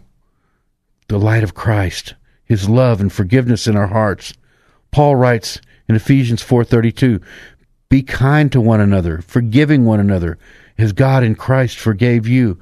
the 1.08 1.20
light 1.20 1.44
of 1.44 1.54
Christ, 1.54 2.16
his 2.46 2.70
love 2.70 3.02
and 3.02 3.12
forgiveness 3.12 3.68
in 3.68 3.76
our 3.76 3.88
hearts. 3.88 4.34
Paul 4.92 5.16
writes 5.16 5.60
in 5.88 5.96
Ephesians 5.96 6.42
4:32, 6.42 7.22
"Be 7.90 8.02
kind 8.02 8.52
to 8.52 8.62
one 8.62 8.82
another, 8.82 9.22
forgiving 9.22 9.86
one 9.86 10.00
another, 10.00 10.38
as 10.78 10.94
God 10.94 11.24
in 11.24 11.36
Christ 11.36 11.78
forgave 11.78 12.28
you." 12.28 12.58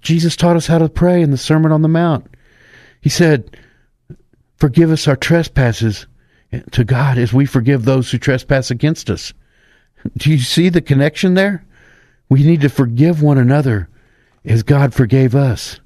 Jesus 0.00 0.36
taught 0.36 0.56
us 0.56 0.68
how 0.68 0.78
to 0.78 0.88
pray 0.88 1.20
in 1.20 1.30
the 1.30 1.36
Sermon 1.36 1.72
on 1.72 1.82
the 1.82 1.88
Mount. 1.88 2.26
He 3.00 3.08
said, 3.08 3.56
"Forgive 4.56 4.90
us 4.90 5.06
our 5.06 5.16
trespasses 5.16 6.06
to 6.70 6.84
God 6.84 7.18
as 7.18 7.32
we 7.32 7.44
forgive 7.44 7.84
those 7.84 8.10
who 8.10 8.18
trespass 8.18 8.70
against 8.70 9.10
us." 9.10 9.34
Do 10.16 10.30
you 10.30 10.38
see 10.38 10.68
the 10.68 10.80
connection 10.80 11.34
there? 11.34 11.64
We 12.28 12.42
need 12.42 12.60
to 12.62 12.68
forgive 12.68 13.22
one 13.22 13.38
another 13.38 13.88
as 14.46 14.62
God 14.62 14.94
forgave 14.94 15.34
us. 15.34 15.80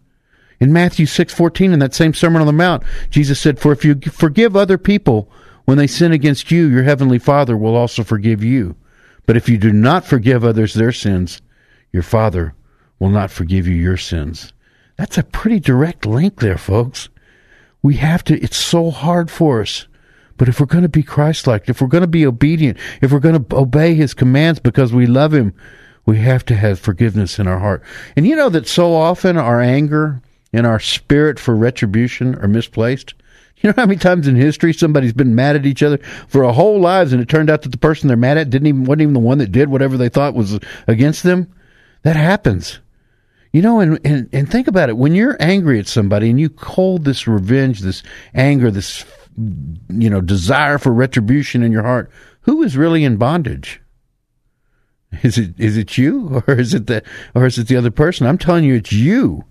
In 0.61 0.73
Matthew 0.73 1.07
6:14 1.07 1.73
in 1.73 1.79
that 1.79 1.95
same 1.95 2.13
Sermon 2.13 2.41
on 2.41 2.47
the 2.47 2.53
Mount, 2.53 2.83
Jesus 3.09 3.39
said, 3.39 3.59
"For 3.59 3.73
if 3.73 3.85
you 3.85 3.99
forgive 4.11 4.55
other 4.55 4.77
people 4.77 5.31
when 5.65 5.79
they 5.79 5.87
sin 5.87 6.13
against 6.13 6.51
you, 6.51 6.67
your 6.67 6.83
heavenly 6.83 7.19
Father 7.19 7.57
will 7.57 7.75
also 7.75 8.05
forgive 8.05 8.45
you. 8.45 8.77
But 9.27 9.37
if 9.37 9.49
you 9.49 9.57
do 9.57 9.73
not 9.73 10.05
forgive 10.05 10.45
others 10.45 10.75
their 10.75 10.93
sins, 10.93 11.41
your 11.93 12.03
Father 12.03 12.55
will 12.99 13.09
not 13.09 13.31
forgive 13.31 13.67
you 13.67 13.75
your 13.75 13.97
sins." 13.97 14.53
That's 14.97 15.17
a 15.17 15.23
pretty 15.23 15.61
direct 15.61 16.05
link 16.05 16.41
there, 16.41 16.59
folks. 16.59 17.09
We 17.83 17.95
have 17.95 18.23
to 18.25 18.39
it's 18.43 18.59
so 18.59 18.91
hard 18.91 19.31
for 19.31 19.63
us. 19.63 19.87
But 20.37 20.49
if 20.49 20.61
we're 20.61 20.67
going 20.67 20.83
to 20.83 20.89
be 20.89 21.03
Christ-like, 21.03 21.69
if 21.69 21.81
we're 21.81 21.89
going 21.89 22.03
to 22.03 22.07
be 22.07 22.27
obedient, 22.27 22.79
if 23.01 23.13
we're 23.13 23.19
going 23.19 23.43
to 23.43 23.57
obey 23.57 23.95
his 23.95 24.15
commands 24.15 24.59
because 24.59 24.93
we 24.93 25.07
love 25.07 25.33
him, 25.33 25.55
we 26.11 26.19
have 26.19 26.45
to 26.45 26.57
have 26.57 26.81
forgiveness 26.81 27.39
in 27.39 27.47
our 27.47 27.61
heart. 27.61 27.85
And 28.17 28.27
you 28.27 28.35
know 28.35 28.49
that 28.49 28.67
so 28.67 28.95
often 28.97 29.37
our 29.37 29.61
anger 29.61 30.21
and 30.53 30.67
our 30.67 30.81
spirit 30.81 31.39
for 31.39 31.55
retribution 31.55 32.35
are 32.41 32.49
misplaced. 32.49 33.15
You 33.59 33.69
know 33.69 33.75
how 33.77 33.87
many 33.87 33.97
times 33.97 34.27
in 34.27 34.35
history 34.35 34.73
somebody's 34.73 35.13
been 35.13 35.37
mad 35.37 35.55
at 35.55 35.67
each 35.67 35.85
other 35.85 35.99
for 36.27 36.43
a 36.43 36.53
whole 36.53 36.81
lives, 36.81 37.13
and 37.13 37.23
it 37.23 37.29
turned 37.29 37.49
out 37.49 37.63
that 37.63 37.69
the 37.69 37.79
person 37.79 38.09
they're 38.09 38.17
mad 38.17 38.39
at 38.39 38.51
didn't 38.51 38.67
even 38.67 38.85
wasn't 38.87 39.03
even 39.03 39.15
the 39.15 39.21
one 39.21 39.39
that 39.39 39.53
did 39.53 39.69
whatever 39.69 39.97
they 39.97 40.09
thought 40.09 40.35
was 40.35 40.59
against 40.89 41.23
them. 41.23 41.47
That 42.03 42.17
happens. 42.17 42.81
You 43.53 43.63
know, 43.63 43.79
and, 43.79 44.01
and, 44.05 44.29
and 44.33 44.51
think 44.51 44.67
about 44.67 44.89
it. 44.89 44.97
When 44.97 45.15
you're 45.15 45.37
angry 45.39 45.79
at 45.79 45.87
somebody 45.87 46.29
and 46.29 46.41
you 46.41 46.51
hold 46.59 47.05
this 47.05 47.29
revenge, 47.29 47.83
this 47.83 48.03
anger, 48.35 48.73
this, 48.73 49.05
you 49.89 50.11
know, 50.11 50.21
desire 50.21 50.79
for 50.79 50.93
retribution 50.93 51.63
in 51.63 51.71
your 51.71 51.85
heart, 51.85 52.11
who 52.41 52.65
is 52.65 52.77
really 52.77 53.05
in 53.05 53.17
bondage? 53.17 53.81
Is 55.23 55.39
it 55.39 55.59
is 55.59 55.77
it 55.77 55.99
you 55.99 56.41
or 56.47 56.55
is 56.55 56.73
it 56.73 56.87
the 56.87 57.03
or 57.35 57.45
is 57.45 57.59
it 57.59 57.67
the 57.67 57.77
other 57.77 57.91
person? 57.91 58.29
I'm 58.29 58.39
telling 58.39 58.63
you, 58.63 58.77
it's 58.77 58.93
you. 58.93 59.45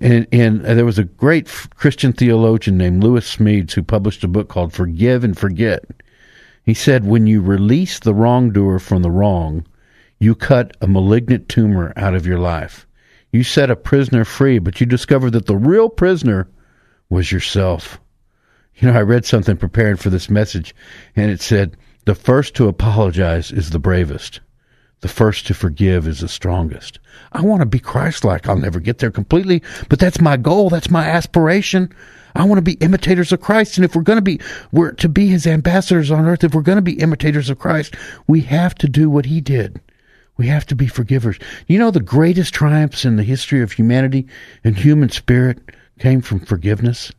And, 0.00 0.26
and 0.30 0.64
there 0.64 0.84
was 0.84 0.98
a 0.98 1.04
great 1.04 1.48
Christian 1.74 2.12
theologian 2.12 2.76
named 2.76 3.02
Lewis 3.02 3.36
Smedes 3.36 3.72
who 3.72 3.82
published 3.82 4.22
a 4.22 4.28
book 4.28 4.48
called 4.48 4.72
Forgive 4.72 5.24
and 5.24 5.36
Forget. 5.36 5.84
He 6.62 6.74
said, 6.74 7.06
when 7.06 7.26
you 7.26 7.40
release 7.40 7.98
the 7.98 8.12
wrongdoer 8.12 8.78
from 8.78 9.02
the 9.02 9.10
wrong, 9.10 9.66
you 10.18 10.34
cut 10.34 10.76
a 10.80 10.86
malignant 10.86 11.48
tumor 11.48 11.92
out 11.96 12.14
of 12.14 12.26
your 12.26 12.38
life. 12.38 12.86
You 13.32 13.42
set 13.42 13.70
a 13.70 13.76
prisoner 13.76 14.24
free, 14.24 14.58
but 14.58 14.80
you 14.80 14.86
discover 14.86 15.30
that 15.30 15.46
the 15.46 15.56
real 15.56 15.88
prisoner 15.88 16.48
was 17.08 17.32
yourself. 17.32 18.00
You 18.76 18.88
know, 18.88 18.98
I 18.98 19.02
read 19.02 19.24
something 19.24 19.56
preparing 19.56 19.96
for 19.96 20.10
this 20.10 20.28
message, 20.28 20.74
and 21.14 21.30
it 21.30 21.40
said, 21.40 21.76
the 22.04 22.14
first 22.14 22.54
to 22.56 22.68
apologize 22.68 23.50
is 23.50 23.70
the 23.70 23.78
bravest. 23.78 24.40
The 25.00 25.08
first 25.08 25.46
to 25.46 25.54
forgive 25.54 26.06
is 26.08 26.20
the 26.20 26.28
strongest. 26.28 26.98
I 27.32 27.42
want 27.42 27.60
to 27.60 27.66
be 27.66 27.78
Christ 27.78 28.24
like. 28.24 28.48
I'll 28.48 28.56
never 28.56 28.80
get 28.80 28.98
there 28.98 29.10
completely, 29.10 29.62
but 29.88 29.98
that's 29.98 30.20
my 30.20 30.36
goal. 30.36 30.70
That's 30.70 30.90
my 30.90 31.04
aspiration. 31.04 31.92
I 32.34 32.44
want 32.44 32.58
to 32.58 32.62
be 32.62 32.74
imitators 32.74 33.32
of 33.32 33.40
Christ. 33.40 33.76
And 33.76 33.84
if 33.84 33.94
we're 33.94 34.02
going 34.02 34.18
to 34.18 34.22
be, 34.22 34.40
we're 34.72 34.92
to 34.92 35.08
be 35.08 35.28
his 35.28 35.46
ambassadors 35.46 36.10
on 36.10 36.26
earth, 36.26 36.44
if 36.44 36.54
we're 36.54 36.62
going 36.62 36.76
to 36.76 36.82
be 36.82 37.00
imitators 37.00 37.50
of 37.50 37.58
Christ, 37.58 37.94
we 38.26 38.40
have 38.42 38.74
to 38.76 38.88
do 38.88 39.08
what 39.10 39.26
he 39.26 39.40
did. 39.40 39.80
We 40.36 40.48
have 40.48 40.66
to 40.66 40.74
be 40.74 40.86
forgivers. 40.86 41.38
You 41.66 41.78
know, 41.78 41.90
the 41.90 42.00
greatest 42.00 42.52
triumphs 42.52 43.04
in 43.04 43.16
the 43.16 43.22
history 43.22 43.62
of 43.62 43.72
humanity 43.72 44.26
and 44.64 44.76
human 44.76 45.08
spirit 45.08 45.58
came 45.98 46.20
from 46.20 46.40
forgiveness. 46.40 47.10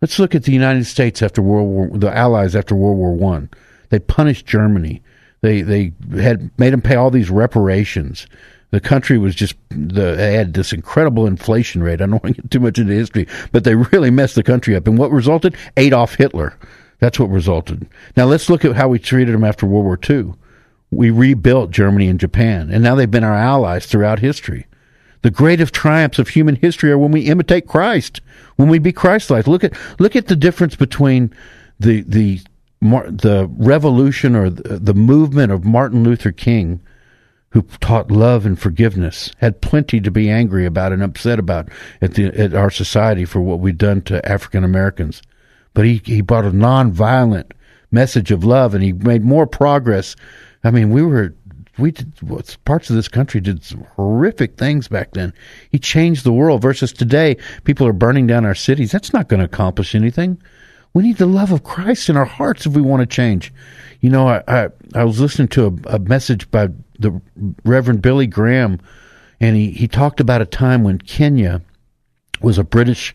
Let's 0.00 0.18
look 0.18 0.34
at 0.34 0.44
the 0.44 0.52
United 0.52 0.84
States 0.84 1.22
after 1.22 1.42
World 1.42 1.68
War, 1.68 1.90
the 1.98 2.14
Allies 2.14 2.56
after 2.56 2.74
World 2.74 2.98
War 2.98 3.14
One. 3.14 3.50
They 3.90 3.98
punished 3.98 4.46
Germany. 4.46 5.02
They 5.46 5.62
they 5.62 5.92
had 6.20 6.50
made 6.58 6.72
them 6.72 6.82
pay 6.82 6.96
all 6.96 7.10
these 7.10 7.30
reparations. 7.30 8.26
The 8.72 8.80
country 8.80 9.16
was 9.16 9.36
just 9.36 9.54
the 9.68 10.16
they 10.16 10.34
had 10.34 10.54
this 10.54 10.72
incredible 10.72 11.24
inflation 11.24 11.84
rate. 11.84 12.00
I 12.00 12.06
don't 12.06 12.10
want 12.22 12.34
to 12.34 12.42
get 12.42 12.50
too 12.50 12.58
much 12.58 12.78
into 12.78 12.92
history, 12.92 13.28
but 13.52 13.62
they 13.62 13.76
really 13.76 14.10
messed 14.10 14.34
the 14.34 14.42
country 14.42 14.74
up. 14.74 14.88
And 14.88 14.98
what 14.98 15.12
resulted? 15.12 15.56
Adolf 15.76 16.16
Hitler. 16.16 16.56
That's 16.98 17.20
what 17.20 17.30
resulted. 17.30 17.86
Now 18.16 18.24
let's 18.24 18.50
look 18.50 18.64
at 18.64 18.74
how 18.74 18.88
we 18.88 18.98
treated 18.98 19.34
them 19.34 19.44
after 19.44 19.66
World 19.66 19.84
War 19.84 19.98
II. 20.08 20.32
We 20.90 21.10
rebuilt 21.10 21.70
Germany 21.70 22.08
and 22.08 22.18
Japan, 22.18 22.70
and 22.70 22.82
now 22.82 22.94
they've 22.94 23.10
been 23.10 23.24
our 23.24 23.34
allies 23.34 23.86
throughout 23.86 24.18
history. 24.18 24.66
The 25.22 25.30
greatest 25.30 25.74
triumphs 25.74 26.18
of 26.18 26.28
human 26.28 26.56
history 26.56 26.90
are 26.90 26.98
when 26.98 27.10
we 27.12 27.22
imitate 27.22 27.68
Christ, 27.68 28.20
when 28.56 28.68
we 28.68 28.78
be 28.78 28.92
Christ-like. 28.92 29.46
Look 29.46 29.62
at 29.62 29.74
look 30.00 30.16
at 30.16 30.26
the 30.26 30.36
difference 30.36 30.74
between 30.74 31.32
the 31.78 32.02
the 32.02 32.40
the 32.80 33.48
revolution 33.56 34.36
or 34.36 34.50
the, 34.50 34.78
the 34.78 34.94
movement 34.94 35.52
of 35.52 35.64
Martin 35.64 36.04
Luther 36.04 36.32
King, 36.32 36.80
who 37.50 37.62
taught 37.80 38.10
love 38.10 38.44
and 38.44 38.58
forgiveness, 38.58 39.30
had 39.38 39.60
plenty 39.60 40.00
to 40.00 40.10
be 40.10 40.30
angry 40.30 40.66
about 40.66 40.92
and 40.92 41.02
upset 41.02 41.38
about 41.38 41.68
at 42.02 42.14
the 42.14 42.26
at 42.38 42.54
our 42.54 42.70
society 42.70 43.24
for 43.24 43.40
what 43.40 43.60
we've 43.60 43.78
done 43.78 44.02
to 44.02 44.26
African 44.28 44.64
Americans, 44.64 45.22
but 45.74 45.84
he 45.84 46.02
he 46.04 46.20
brought 46.20 46.44
a 46.44 46.50
nonviolent 46.50 47.52
message 47.90 48.30
of 48.30 48.44
love, 48.44 48.74
and 48.74 48.84
he 48.84 48.92
made 48.92 49.24
more 49.24 49.46
progress. 49.46 50.16
I 50.62 50.70
mean, 50.70 50.90
we 50.90 51.02
were 51.02 51.34
we 51.78 51.90
did 51.92 52.12
parts 52.64 52.90
of 52.90 52.96
this 52.96 53.08
country 53.08 53.40
did 53.40 53.62
some 53.62 53.86
horrific 53.96 54.56
things 54.56 54.88
back 54.88 55.12
then. 55.12 55.32
He 55.70 55.78
changed 55.78 56.24
the 56.24 56.32
world 56.32 56.62
versus 56.62 56.92
today, 56.92 57.36
people 57.64 57.86
are 57.86 57.92
burning 57.92 58.26
down 58.26 58.44
our 58.44 58.54
cities. 58.54 58.92
That's 58.92 59.12
not 59.12 59.28
going 59.28 59.40
to 59.40 59.46
accomplish 59.46 59.94
anything. 59.94 60.40
We 60.96 61.02
need 61.02 61.18
the 61.18 61.26
love 61.26 61.52
of 61.52 61.62
Christ 61.62 62.08
in 62.08 62.16
our 62.16 62.24
hearts 62.24 62.64
if 62.64 62.72
we 62.72 62.80
want 62.80 63.00
to 63.00 63.06
change. 63.06 63.52
You 64.00 64.08
know, 64.08 64.28
I 64.28 64.42
I, 64.48 64.68
I 64.94 65.04
was 65.04 65.20
listening 65.20 65.48
to 65.48 65.66
a, 65.66 65.96
a 65.96 65.98
message 65.98 66.50
by 66.50 66.68
the 66.98 67.20
Reverend 67.66 68.00
Billy 68.00 68.26
Graham, 68.26 68.80
and 69.38 69.56
he, 69.56 69.72
he 69.72 69.88
talked 69.88 70.20
about 70.20 70.40
a 70.40 70.46
time 70.46 70.84
when 70.84 70.96
Kenya 70.96 71.60
was 72.40 72.56
a 72.56 72.64
British 72.64 73.14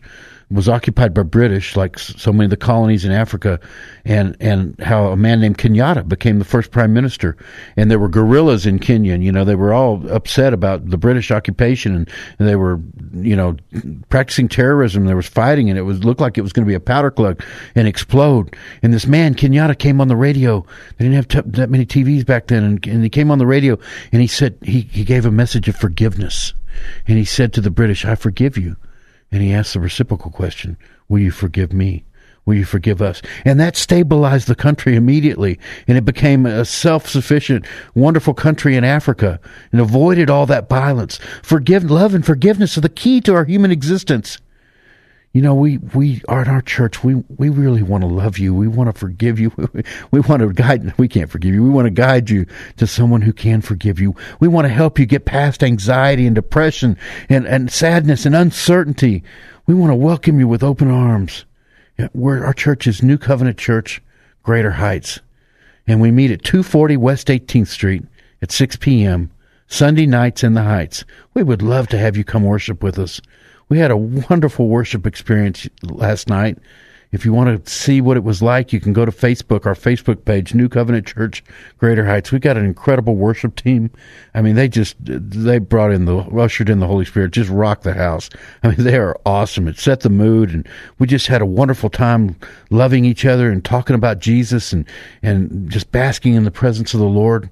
was 0.52 0.68
occupied 0.68 1.14
by 1.14 1.22
British, 1.22 1.76
like 1.76 1.98
so 1.98 2.32
many 2.32 2.44
of 2.44 2.50
the 2.50 2.56
colonies 2.56 3.04
in 3.04 3.12
Africa, 3.12 3.58
and 4.04 4.36
and 4.40 4.78
how 4.80 5.06
a 5.06 5.16
man 5.16 5.40
named 5.40 5.58
Kenyatta 5.58 6.06
became 6.06 6.38
the 6.38 6.44
first 6.44 6.70
prime 6.70 6.92
minister, 6.92 7.36
and 7.76 7.90
there 7.90 7.98
were 7.98 8.08
guerrillas 8.08 8.66
in 8.66 8.78
Kenya, 8.78 9.14
and 9.14 9.24
you 9.24 9.32
know 9.32 9.44
they 9.44 9.54
were 9.54 9.72
all 9.72 10.08
upset 10.10 10.52
about 10.52 10.88
the 10.90 10.98
British 10.98 11.30
occupation, 11.30 11.94
and, 11.94 12.10
and 12.38 12.48
they 12.48 12.56
were 12.56 12.80
you 13.14 13.34
know 13.34 13.56
practicing 14.08 14.48
terrorism. 14.48 15.06
There 15.06 15.16
was 15.16 15.26
fighting, 15.26 15.70
and 15.70 15.78
it 15.78 15.82
was 15.82 16.04
looked 16.04 16.20
like 16.20 16.36
it 16.36 16.42
was 16.42 16.52
going 16.52 16.64
to 16.64 16.70
be 16.70 16.74
a 16.74 16.80
powder 16.80 17.10
keg 17.10 17.42
and 17.74 17.88
explode. 17.88 18.54
And 18.82 18.92
this 18.92 19.06
man 19.06 19.34
Kenyatta 19.34 19.78
came 19.78 20.00
on 20.00 20.08
the 20.08 20.16
radio. 20.16 20.66
They 20.98 21.06
didn't 21.06 21.16
have 21.16 21.28
t- 21.28 21.50
that 21.50 21.70
many 21.70 21.86
TVs 21.86 22.26
back 22.26 22.48
then, 22.48 22.62
and, 22.62 22.86
and 22.86 23.02
he 23.02 23.10
came 23.10 23.30
on 23.30 23.38
the 23.38 23.46
radio 23.46 23.78
and 24.12 24.20
he 24.20 24.28
said 24.28 24.56
he 24.62 24.82
he 24.82 25.04
gave 25.04 25.24
a 25.24 25.30
message 25.30 25.68
of 25.68 25.76
forgiveness, 25.76 26.52
and 27.06 27.16
he 27.16 27.24
said 27.24 27.52
to 27.54 27.60
the 27.60 27.70
British, 27.70 28.04
"I 28.04 28.14
forgive 28.16 28.58
you." 28.58 28.76
And 29.32 29.42
he 29.42 29.52
asked 29.52 29.72
the 29.72 29.80
reciprocal 29.80 30.30
question, 30.30 30.76
Will 31.08 31.18
you 31.18 31.30
forgive 31.30 31.72
me? 31.72 32.04
Will 32.44 32.54
you 32.54 32.64
forgive 32.64 33.00
us? 33.00 33.22
And 33.44 33.58
that 33.60 33.76
stabilized 33.76 34.48
the 34.48 34.54
country 34.54 34.94
immediately. 34.96 35.58
And 35.88 35.96
it 35.96 36.04
became 36.04 36.44
a 36.44 36.64
self 36.64 37.08
sufficient, 37.08 37.66
wonderful 37.94 38.34
country 38.34 38.76
in 38.76 38.84
Africa 38.84 39.40
and 39.70 39.80
avoided 39.80 40.28
all 40.28 40.46
that 40.46 40.68
violence. 40.68 41.18
Forgive, 41.42 41.90
love 41.90 42.14
and 42.14 42.26
forgiveness 42.26 42.76
are 42.76 42.82
the 42.82 42.88
key 42.88 43.20
to 43.22 43.34
our 43.34 43.44
human 43.44 43.70
existence 43.70 44.38
you 45.32 45.40
know, 45.40 45.54
we, 45.54 45.78
we 45.78 46.20
are 46.28 46.42
in 46.42 46.48
our 46.48 46.60
church. 46.60 47.02
We, 47.02 47.14
we 47.36 47.48
really 47.48 47.82
want 47.82 48.02
to 48.02 48.08
love 48.08 48.38
you. 48.38 48.54
We 48.54 48.68
want 48.68 48.94
to 48.94 48.98
forgive 48.98 49.38
you. 49.38 49.52
We 50.10 50.20
want 50.20 50.42
to 50.42 50.52
guide, 50.52 50.94
we 50.98 51.08
can't 51.08 51.30
forgive 51.30 51.54
you. 51.54 51.62
We 51.62 51.70
want 51.70 51.86
to 51.86 51.90
guide 51.90 52.28
you 52.28 52.44
to 52.76 52.86
someone 52.86 53.22
who 53.22 53.32
can 53.32 53.62
forgive 53.62 53.98
you. 53.98 54.14
We 54.40 54.48
want 54.48 54.66
to 54.66 54.72
help 54.72 54.98
you 54.98 55.06
get 55.06 55.24
past 55.24 55.62
anxiety 55.62 56.26
and 56.26 56.34
depression 56.34 56.98
and, 57.30 57.46
and 57.46 57.70
sadness 57.70 58.26
and 58.26 58.34
uncertainty. 58.34 59.22
We 59.66 59.74
want 59.74 59.90
to 59.90 59.96
welcome 59.96 60.38
you 60.38 60.46
with 60.46 60.62
open 60.62 60.90
arms. 60.90 61.46
We're, 62.12 62.44
our 62.44 62.52
church 62.52 62.86
is 62.86 63.02
New 63.02 63.16
Covenant 63.16 63.58
Church, 63.58 64.02
Greater 64.42 64.72
Heights. 64.72 65.20
And 65.86 66.00
we 66.00 66.10
meet 66.10 66.30
at 66.30 66.44
240 66.44 66.96
West 66.98 67.28
18th 67.28 67.68
Street 67.68 68.02
at 68.42 68.52
6 68.52 68.76
p.m. 68.76 69.30
Sunday 69.66 70.06
nights 70.06 70.44
in 70.44 70.52
the 70.54 70.62
Heights. 70.62 71.04
We 71.32 71.42
would 71.42 71.62
love 71.62 71.88
to 71.88 71.98
have 71.98 72.16
you 72.16 72.24
come 72.24 72.44
worship 72.44 72.82
with 72.82 72.98
us. 72.98 73.20
We 73.72 73.78
had 73.78 73.90
a 73.90 73.96
wonderful 73.96 74.68
worship 74.68 75.06
experience 75.06 75.66
last 75.82 76.28
night. 76.28 76.58
If 77.10 77.24
you 77.24 77.32
want 77.32 77.64
to 77.64 77.72
see 77.72 78.02
what 78.02 78.18
it 78.18 78.22
was 78.22 78.42
like, 78.42 78.70
you 78.70 78.80
can 78.80 78.92
go 78.92 79.06
to 79.06 79.10
Facebook, 79.10 79.64
our 79.64 79.74
Facebook 79.74 80.26
page, 80.26 80.52
New 80.52 80.68
Covenant 80.68 81.06
Church, 81.06 81.42
Greater 81.78 82.04
Heights. 82.04 82.30
We 82.30 82.38
got 82.38 82.58
an 82.58 82.66
incredible 82.66 83.16
worship 83.16 83.56
team. 83.56 83.90
I 84.34 84.42
mean, 84.42 84.56
they 84.56 84.68
just 84.68 84.96
they 85.00 85.58
brought 85.58 85.90
in 85.90 86.04
the 86.04 86.18
ushered 86.18 86.68
in 86.68 86.80
the 86.80 86.86
Holy 86.86 87.06
Spirit, 87.06 87.30
just 87.30 87.48
rocked 87.48 87.84
the 87.84 87.94
house. 87.94 88.28
I 88.62 88.68
mean, 88.68 88.84
they 88.84 88.98
are 88.98 89.18
awesome. 89.24 89.66
It 89.66 89.78
set 89.78 90.00
the 90.00 90.10
mood, 90.10 90.50
and 90.50 90.68
we 90.98 91.06
just 91.06 91.28
had 91.28 91.40
a 91.40 91.46
wonderful 91.46 91.88
time 91.88 92.36
loving 92.68 93.06
each 93.06 93.24
other 93.24 93.50
and 93.50 93.64
talking 93.64 93.96
about 93.96 94.18
Jesus 94.18 94.74
and 94.74 94.86
and 95.22 95.70
just 95.70 95.90
basking 95.92 96.34
in 96.34 96.44
the 96.44 96.50
presence 96.50 96.92
of 96.92 97.00
the 97.00 97.06
Lord. 97.06 97.48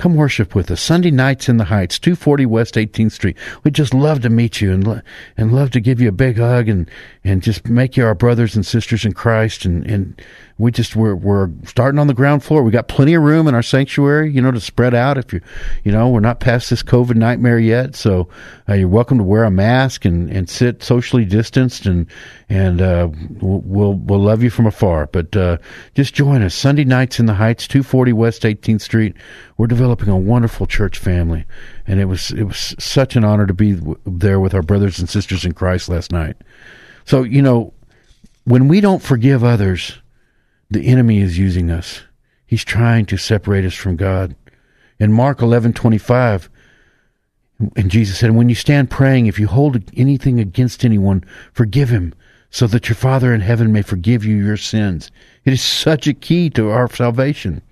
Come 0.00 0.14
worship 0.14 0.54
with 0.54 0.70
us 0.70 0.80
Sunday 0.80 1.10
nights 1.10 1.46
in 1.46 1.58
the 1.58 1.66
Heights, 1.66 1.98
240 1.98 2.46
West 2.46 2.76
18th 2.76 3.12
Street. 3.12 3.36
We'd 3.62 3.74
just 3.74 3.92
love 3.92 4.22
to 4.22 4.30
meet 4.30 4.62
you 4.62 4.72
and 4.72 5.02
and 5.36 5.52
love 5.52 5.70
to 5.72 5.80
give 5.80 6.00
you 6.00 6.08
a 6.08 6.12
big 6.12 6.38
hug 6.38 6.70
and 6.70 6.90
and 7.22 7.42
just 7.42 7.68
make 7.68 7.98
you 7.98 8.06
our 8.06 8.14
brothers 8.14 8.56
and 8.56 8.64
sisters 8.64 9.04
in 9.04 9.12
Christ 9.12 9.66
and 9.66 9.84
and 9.84 10.18
we 10.60 10.70
just 10.70 10.94
we're 10.94 11.14
we're 11.14 11.48
starting 11.64 11.98
on 11.98 12.06
the 12.06 12.14
ground 12.14 12.44
floor. 12.44 12.62
We 12.62 12.70
got 12.70 12.86
plenty 12.86 13.14
of 13.14 13.22
room 13.22 13.48
in 13.48 13.54
our 13.54 13.62
sanctuary, 13.62 14.30
you 14.30 14.42
know, 14.42 14.50
to 14.50 14.60
spread 14.60 14.92
out. 14.92 15.16
If 15.16 15.32
you, 15.32 15.40
you 15.84 15.90
know, 15.90 16.10
we're 16.10 16.20
not 16.20 16.38
past 16.38 16.68
this 16.68 16.82
COVID 16.82 17.14
nightmare 17.14 17.58
yet, 17.58 17.96
so 17.96 18.28
uh, 18.68 18.74
you're 18.74 18.86
welcome 18.86 19.16
to 19.16 19.24
wear 19.24 19.44
a 19.44 19.50
mask 19.50 20.04
and, 20.04 20.30
and 20.30 20.50
sit 20.50 20.82
socially 20.82 21.24
distanced, 21.24 21.86
and 21.86 22.06
and 22.50 22.82
uh, 22.82 23.08
we'll 23.40 23.94
we'll 23.94 24.20
love 24.20 24.42
you 24.42 24.50
from 24.50 24.66
afar. 24.66 25.06
But 25.06 25.34
uh, 25.34 25.56
just 25.94 26.12
join 26.12 26.42
us 26.42 26.54
Sunday 26.54 26.84
nights 26.84 27.18
in 27.18 27.24
the 27.24 27.34
Heights, 27.34 27.66
240 27.66 28.12
West 28.12 28.42
18th 28.42 28.82
Street. 28.82 29.16
We're 29.56 29.66
developing 29.66 30.10
a 30.10 30.18
wonderful 30.18 30.66
church 30.66 30.98
family, 30.98 31.46
and 31.86 32.00
it 32.00 32.04
was 32.04 32.32
it 32.32 32.44
was 32.44 32.74
such 32.78 33.16
an 33.16 33.24
honor 33.24 33.46
to 33.46 33.54
be 33.54 33.80
there 34.04 34.38
with 34.38 34.52
our 34.52 34.62
brothers 34.62 34.98
and 34.98 35.08
sisters 35.08 35.46
in 35.46 35.52
Christ 35.52 35.88
last 35.88 36.12
night. 36.12 36.36
So 37.06 37.22
you 37.22 37.40
know, 37.40 37.72
when 38.44 38.68
we 38.68 38.82
don't 38.82 39.02
forgive 39.02 39.42
others 39.42 39.99
the 40.70 40.86
enemy 40.86 41.20
is 41.20 41.38
using 41.38 41.70
us. 41.70 42.02
He's 42.46 42.64
trying 42.64 43.06
to 43.06 43.16
separate 43.16 43.64
us 43.64 43.74
from 43.74 43.96
God. 43.96 44.34
In 44.98 45.12
Mark 45.12 45.40
11:25, 45.40 46.48
and 47.76 47.90
Jesus 47.90 48.18
said, 48.18 48.30
"When 48.30 48.48
you 48.48 48.54
stand 48.54 48.90
praying, 48.90 49.26
if 49.26 49.38
you 49.38 49.46
hold 49.46 49.82
anything 49.96 50.40
against 50.40 50.84
anyone, 50.84 51.24
forgive 51.52 51.90
him, 51.90 52.14
so 52.50 52.66
that 52.66 52.88
your 52.88 52.96
Father 52.96 53.34
in 53.34 53.40
heaven 53.40 53.72
may 53.72 53.82
forgive 53.82 54.24
you 54.24 54.36
your 54.36 54.56
sins." 54.56 55.10
It 55.44 55.52
is 55.52 55.60
such 55.60 56.06
a 56.06 56.14
key 56.14 56.50
to 56.50 56.70
our 56.70 56.88
salvation. 56.92 57.62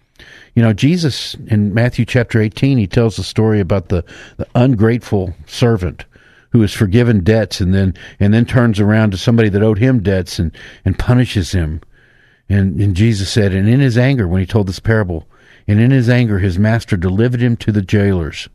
You 0.55 0.63
know, 0.63 0.73
Jesus 0.73 1.37
in 1.47 1.73
Matthew 1.73 2.05
chapter 2.05 2.41
18, 2.41 2.79
he 2.79 2.87
tells 2.87 3.17
the 3.17 3.23
story 3.23 3.61
about 3.61 3.89
the, 3.89 4.05
the 4.37 4.47
ungrateful 4.55 5.35
servant 5.47 6.05
who 6.51 6.63
is 6.63 6.73
forgiven 6.73 7.23
debts 7.23 7.61
and 7.61 7.75
then 7.75 7.95
and 8.19 8.33
then 8.33 8.45
turns 8.45 8.81
around 8.81 9.11
to 9.11 9.17
somebody 9.17 9.49
that 9.51 9.63
owed 9.63 9.79
him 9.79 10.03
debts 10.03 10.39
and, 10.39 10.53
and 10.85 10.99
punishes 10.99 11.53
him. 11.53 11.81
And, 12.49 12.81
and 12.81 12.97
Jesus 12.97 13.31
said, 13.31 13.53
and 13.53 13.69
in 13.69 13.81
his 13.81 13.99
anger, 13.99 14.27
when 14.27 14.41
he 14.41 14.47
told 14.47 14.67
this 14.67 14.81
parable, 14.81 15.29
and 15.67 15.81
in 15.81 15.91
his 15.91 16.09
anger, 16.09 16.39
his 16.39 16.59
master 16.59 16.97
delivered 16.97 17.41
him 17.41 17.57
to 17.59 17.73
the 17.73 17.83
jailers 17.83 18.49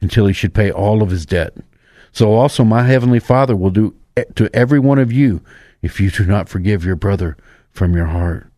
until 0.00 0.26
he 0.26 0.32
should 0.32 0.54
pay 0.54 0.70
all 0.70 1.02
of 1.02 1.10
his 1.10 1.26
debt. 1.26 1.54
So 2.12 2.32
also 2.32 2.64
my 2.64 2.84
heavenly 2.84 3.20
Father 3.20 3.56
will 3.56 3.70
do 3.70 3.94
to 4.34 4.50
every 4.54 4.78
one 4.78 4.98
of 4.98 5.12
you 5.12 5.42
if 5.82 6.00
you 6.00 6.10
do 6.10 6.24
not 6.24 6.48
forgive 6.48 6.84
your 6.84 6.96
brother 6.96 7.36
from 7.70 7.94
your 7.94 8.06
heart. 8.06 8.50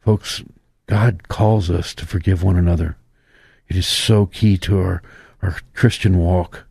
Folks, 0.00 0.42
God 0.86 1.28
calls 1.28 1.70
us 1.70 1.94
to 1.94 2.06
forgive 2.06 2.42
one 2.42 2.56
another. 2.56 2.96
It 3.68 3.76
is 3.76 3.86
so 3.86 4.26
key 4.26 4.58
to 4.58 4.78
our, 4.78 5.02
our 5.40 5.58
Christian 5.74 6.18
walk. 6.18 6.64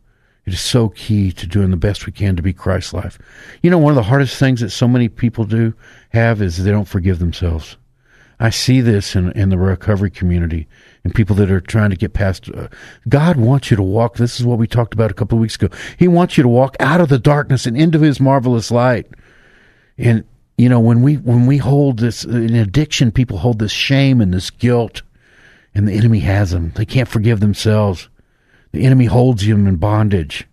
It 0.44 0.54
is 0.54 0.60
so 0.60 0.88
key 0.88 1.30
to 1.32 1.46
doing 1.46 1.70
the 1.70 1.76
best 1.76 2.06
we 2.06 2.12
can 2.12 2.34
to 2.36 2.42
be 2.42 2.52
Christ 2.52 2.92
like. 2.92 3.12
You 3.62 3.70
know, 3.70 3.78
one 3.78 3.92
of 3.92 3.96
the 3.96 4.02
hardest 4.02 4.38
things 4.38 4.60
that 4.60 4.70
so 4.70 4.88
many 4.88 5.08
people 5.08 5.44
do 5.44 5.74
have 6.10 6.42
is 6.42 6.62
they 6.62 6.70
don't 6.70 6.88
forgive 6.88 7.20
themselves. 7.20 7.76
I 8.40 8.50
see 8.50 8.80
this 8.80 9.14
in, 9.14 9.30
in 9.32 9.50
the 9.50 9.58
recovery 9.58 10.10
community 10.10 10.66
and 11.04 11.14
people 11.14 11.36
that 11.36 11.50
are 11.50 11.60
trying 11.60 11.90
to 11.90 11.96
get 11.96 12.12
past. 12.12 12.50
Uh, 12.50 12.66
God 13.08 13.36
wants 13.36 13.70
you 13.70 13.76
to 13.76 13.84
walk. 13.84 14.16
This 14.16 14.40
is 14.40 14.44
what 14.44 14.58
we 14.58 14.66
talked 14.66 14.94
about 14.94 15.12
a 15.12 15.14
couple 15.14 15.38
of 15.38 15.42
weeks 15.42 15.54
ago. 15.54 15.68
He 15.96 16.08
wants 16.08 16.36
you 16.36 16.42
to 16.42 16.48
walk 16.48 16.76
out 16.80 17.00
of 17.00 17.08
the 17.08 17.20
darkness 17.20 17.66
and 17.66 17.76
into 17.76 18.00
His 18.00 18.18
marvelous 18.18 18.72
light. 18.72 19.06
And 19.96 20.24
you 20.58 20.68
know, 20.68 20.80
when 20.80 21.02
we 21.02 21.16
when 21.18 21.46
we 21.46 21.58
hold 21.58 21.98
this 21.98 22.24
in 22.24 22.54
addiction, 22.54 23.12
people 23.12 23.38
hold 23.38 23.60
this 23.60 23.72
shame 23.72 24.20
and 24.20 24.34
this 24.34 24.50
guilt, 24.50 25.02
and 25.74 25.86
the 25.86 25.92
enemy 25.92 26.20
has 26.20 26.50
them. 26.50 26.72
They 26.74 26.84
can't 26.84 27.08
forgive 27.08 27.40
themselves. 27.40 28.08
The 28.72 28.84
enemy 28.84 29.04
holds 29.04 29.46
you 29.46 29.54
in 29.54 29.76
bondage. 29.76 30.46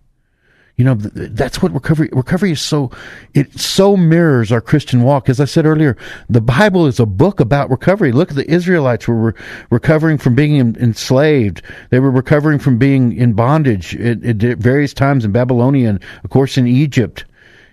You 0.79 0.86
know, 0.86 0.93
that's 0.95 1.62
what 1.62 1.73
recovery, 1.73 2.08
recovery 2.13 2.53
is 2.53 2.62
so, 2.62 2.89
it 3.34 3.51
so 3.60 3.97
mirrors 3.97 4.49
our 4.49 4.62
Christian 4.62 5.03
walk. 5.03 5.27
As 5.27 5.41
I 5.41 5.45
said 5.45 5.65
earlier, 5.65 5.97
the 6.29 6.39
Bible 6.39 6.88
is 6.88 7.01
a 7.01 7.05
book 7.05 7.41
about 7.41 7.69
recovery. 7.69 8.13
Look 8.13 8.29
at 8.29 8.38
the 8.38 8.49
Israelites 8.49 9.05
were 9.05 9.15
re- 9.15 9.34
recovering 9.71 10.17
from 10.17 10.36
being 10.36 10.55
enslaved. 10.77 11.63
They 11.89 11.99
were 11.99 12.10
recovering 12.10 12.60
from 12.60 12.77
being 12.77 13.12
in 13.12 13.34
bondage 13.34 13.93
at, 13.97 14.23
at 14.23 14.58
various 14.58 14.93
times 14.93 15.25
in 15.25 15.34
Babylonia 15.34 15.89
and, 15.89 16.03
of 16.23 16.29
course, 16.29 16.58
in 16.58 16.65
Egypt. 16.65 17.25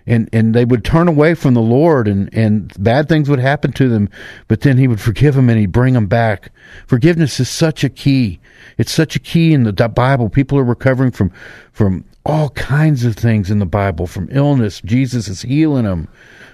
And 0.07 0.29
and 0.31 0.55
they 0.55 0.65
would 0.65 0.83
turn 0.83 1.07
away 1.07 1.35
from 1.35 1.53
the 1.53 1.61
Lord 1.61 2.07
and 2.07 2.33
and 2.33 2.73
bad 2.81 3.07
things 3.07 3.29
would 3.29 3.39
happen 3.39 3.73
to 3.73 3.89
them 3.89 4.09
but 4.47 4.61
then 4.61 4.77
he 4.77 4.87
would 4.87 5.01
forgive 5.01 5.35
them 5.35 5.49
and 5.49 5.59
he'd 5.59 5.71
bring 5.71 5.93
them 5.93 6.07
back. 6.07 6.51
Forgiveness 6.87 7.39
is 7.39 7.49
such 7.49 7.83
a 7.83 7.89
key. 7.89 8.39
It's 8.77 8.91
such 8.91 9.15
a 9.15 9.19
key 9.19 9.53
in 9.53 9.63
the 9.63 9.73
Bible. 9.73 10.29
People 10.29 10.57
are 10.57 10.63
recovering 10.63 11.11
from 11.11 11.31
from 11.71 12.05
all 12.25 12.49
kinds 12.51 13.05
of 13.05 13.15
things 13.15 13.51
in 13.51 13.59
the 13.59 13.65
Bible 13.65 14.07
from 14.07 14.29
illness. 14.31 14.81
Jesus 14.83 15.27
is 15.27 15.43
healing 15.43 15.83
them 15.83 16.07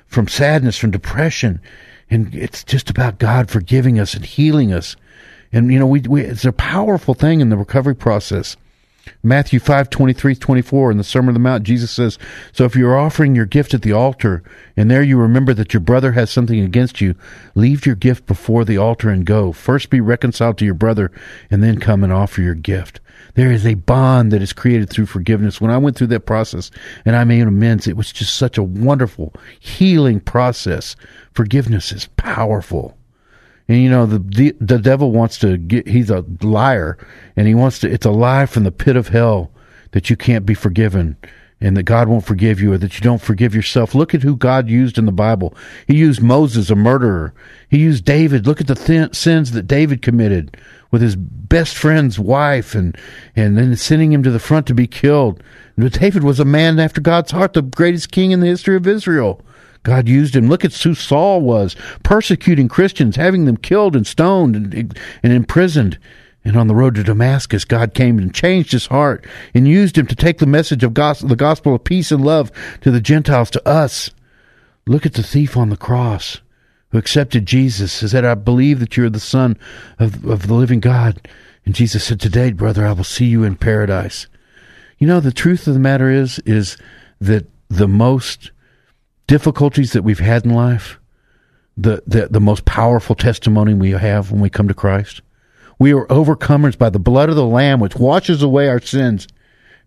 from 0.08 0.28
sadness 0.28 0.78
from 0.78 0.92
depression. 0.92 1.62
And 2.10 2.34
it's 2.36 2.64
just 2.64 2.90
about 2.90 3.18
God 3.20 3.50
forgiving 3.50 4.00
us 4.00 4.14
and 4.14 4.26
healing 4.26 4.74
us. 4.74 4.96
And 5.52 5.72
you 5.72 5.78
know 5.78 5.88
we, 5.88 6.02
we 6.02 6.22
it's 6.24 6.46
a 6.46 6.52
powerful 6.52 7.14
thing 7.14 7.40
in 7.40 7.50
the 7.50 7.58
recovery 7.58 7.96
process 7.96 8.58
Matthew 9.22 9.60
5, 9.60 9.90
23, 9.90 10.36
24, 10.36 10.92
in 10.92 10.98
the 10.98 11.04
Sermon 11.04 11.30
on 11.30 11.34
the 11.34 11.40
Mount, 11.40 11.64
Jesus 11.64 11.92
says, 11.92 12.18
So 12.52 12.66
if 12.66 12.76
you're 12.76 12.98
offering 12.98 13.36
your 13.36 13.46
gift 13.46 13.74
at 13.74 13.82
the 13.82 13.92
altar, 13.94 14.44
and 14.78 14.90
there 14.90 15.04
you 15.04 15.18
remember 15.18 15.54
that 15.54 15.74
your 15.74 15.82
brother 15.82 16.14
has 16.14 16.30
something 16.30 16.60
against 16.60 17.02
you, 17.02 17.16
leave 17.56 17.86
your 17.86 17.96
gift 17.96 18.26
before 18.26 18.66
the 18.66 18.78
altar 18.78 19.10
and 19.10 19.26
go. 19.26 19.52
First 19.52 19.90
be 19.90 20.02
reconciled 20.02 20.58
to 20.58 20.66
your 20.66 20.74
brother, 20.74 21.12
and 21.50 21.64
then 21.64 21.80
come 21.80 22.04
and 22.04 22.14
offer 22.14 22.42
your 22.42 22.56
gift. 22.56 23.00
There 23.36 23.52
is 23.52 23.66
a 23.66 23.74
bond 23.74 24.32
that 24.32 24.42
is 24.42 24.54
created 24.54 24.90
through 24.90 25.08
forgiveness. 25.08 25.60
When 25.60 25.72
I 25.72 25.78
went 25.78 25.98
through 25.98 26.08
that 26.08 26.26
process 26.26 26.70
and 27.04 27.16
I 27.16 27.24
made 27.24 27.48
amends, 27.48 27.88
it 27.88 27.98
was 27.98 28.12
just 28.12 28.38
such 28.38 28.58
a 28.58 28.64
wonderful 28.64 29.34
healing 29.60 30.20
process. 30.20 30.96
Forgiveness 31.34 31.92
is 31.92 32.08
powerful. 32.16 32.96
And 33.74 33.82
you 33.82 33.90
know 33.90 34.06
the, 34.06 34.20
the 34.20 34.56
the 34.62 34.78
devil 34.78 35.12
wants 35.12 35.40
to 35.40 35.58
get 35.58 35.88
he's 35.88 36.12
a 36.12 36.24
liar 36.44 36.96
and 37.36 37.48
he 37.48 37.56
wants 37.56 37.80
to 37.80 37.92
it's 37.92 38.06
a 38.06 38.12
lie 38.12 38.46
from 38.46 38.66
the 38.66 38.72
pit 38.72 38.96
of 38.96 39.08
hell 39.08 39.52
that 39.94 40.12
you 40.12 40.16
can't 40.16 40.46
be 40.46 40.54
forgiven 40.54 41.18
and 41.60 41.76
that 41.76 41.82
God 41.82 42.08
won't 42.08 42.24
forgive 42.24 42.62
you 42.62 42.74
or 42.74 42.78
that 42.78 42.94
you 42.94 43.02
don't 43.02 43.22
forgive 43.22 43.56
yourself. 43.56 43.96
Look 43.96 44.14
at 44.14 44.22
who 44.22 44.38
God 44.38 44.70
used 44.70 45.00
in 45.00 45.08
the 45.08 45.12
Bible. 45.12 45.56
He 45.88 45.96
used 45.96 46.22
Moses, 46.22 46.70
a 46.70 46.76
murderer. 46.76 47.34
He 47.68 47.80
used 47.80 48.06
David. 48.06 48.46
Look 48.46 48.62
at 48.62 48.68
the 48.68 48.76
th- 48.76 49.16
sins 49.16 49.54
that 49.54 49.66
David 49.66 50.04
committed 50.04 50.56
with 50.92 51.02
his 51.02 51.16
best 51.16 51.76
friend's 51.76 52.20
wife 52.20 52.76
and, 52.76 52.96
and 53.36 53.58
then 53.58 53.76
sending 53.76 54.14
him 54.14 54.22
to 54.22 54.30
the 54.30 54.38
front 54.38 54.68
to 54.68 54.76
be 54.76 54.86
killed. 54.86 55.42
David 55.80 56.24
was 56.24 56.40
a 56.40 56.46
man 56.46 56.80
after 56.80 57.02
God's 57.02 57.32
heart, 57.32 57.54
the 57.54 57.64
greatest 57.64 58.12
king 58.12 58.30
in 58.30 58.40
the 58.40 58.46
history 58.46 58.76
of 58.76 58.86
Israel. 58.86 59.42
God 59.84 60.08
used 60.08 60.36
him. 60.36 60.48
Look 60.48 60.66
at 60.66 60.74
who 60.74 60.96
Saul 60.96 61.42
was, 61.42 61.76
persecuting 62.04 62.68
Christians, 62.68 63.16
having 63.16 63.46
them 63.46 63.58
killed 63.58 63.96
and 63.96 64.08
stoned 64.08 64.56
and, 64.56 65.00
and 65.22 65.34
imprisoned. 65.34 66.00
And 66.46 66.58
on 66.58 66.68
the 66.68 66.76
road 66.76 66.96
to 66.96 67.04
Damascus, 67.04 67.64
God 67.64 67.94
came 67.94 68.18
and 68.18 68.34
changed 68.34 68.72
his 68.74 68.88
heart 68.88 69.26
and 69.54 69.68
used 69.68 69.98
him 69.98 70.08
to 70.08 70.16
take 70.16 70.40
the 70.40 70.46
message 70.46 70.84
of 70.84 70.94
gospel, 70.94 71.30
the 71.30 71.36
gospel 71.36 71.76
of 71.76 71.84
peace 71.84 72.12
and 72.12 72.24
love 72.24 72.52
to 72.82 72.92
the 72.92 73.00
Gentiles, 73.00 73.50
to 73.52 73.68
us. 73.68 74.10
Look 74.86 75.06
at 75.06 75.14
the 75.14 75.24
thief 75.24 75.56
on 75.56 75.70
the 75.70 75.78
cross 75.78 76.42
who 76.90 76.98
accepted 76.98 77.46
Jesus, 77.46 78.02
who 78.02 78.08
said, 78.08 78.26
I 78.26 78.36
believe 78.36 78.80
that 78.80 78.98
you're 78.98 79.10
the 79.10 79.20
Son 79.20 79.58
of, 80.00 80.26
of 80.26 80.48
the 80.48 80.54
living 80.54 80.82
God. 80.82 81.28
And 81.66 81.74
Jesus 81.74 82.04
said, 82.04 82.20
Today, 82.20 82.52
brother, 82.52 82.86
I 82.86 82.92
will 82.92 83.06
see 83.06 83.26
you 83.26 83.44
in 83.44 83.56
paradise. 83.56 84.28
You 84.98 85.08
know, 85.08 85.20
the 85.20 85.32
truth 85.32 85.66
of 85.66 85.74
the 85.74 85.80
matter 85.80 86.10
is, 86.10 86.40
is 86.40 86.78
that 87.22 87.48
the 87.70 87.88
most 87.88 88.52
difficulties 89.28 89.94
that 89.94 90.04
we've 90.04 90.20
had 90.20 90.46
in 90.46 90.54
life, 90.54 91.00
the, 91.78 92.04
the, 92.06 92.28
the 92.28 92.40
most 92.40 92.66
powerful 92.66 93.16
testimony 93.16 93.74
we 93.74 93.92
have 93.92 94.32
when 94.32 94.42
we 94.42 94.50
come 94.50 94.68
to 94.68 94.74
Christ. 94.74 95.22
We 95.80 95.94
are 95.94 96.06
overcomers 96.08 96.78
by 96.78 96.90
the 96.90 97.00
blood 97.00 97.30
of 97.30 97.36
the 97.36 97.46
Lamb, 97.46 97.80
which 97.80 97.96
washes 97.96 98.44
away 98.44 98.68
our 98.70 98.80
sins, 98.80 99.28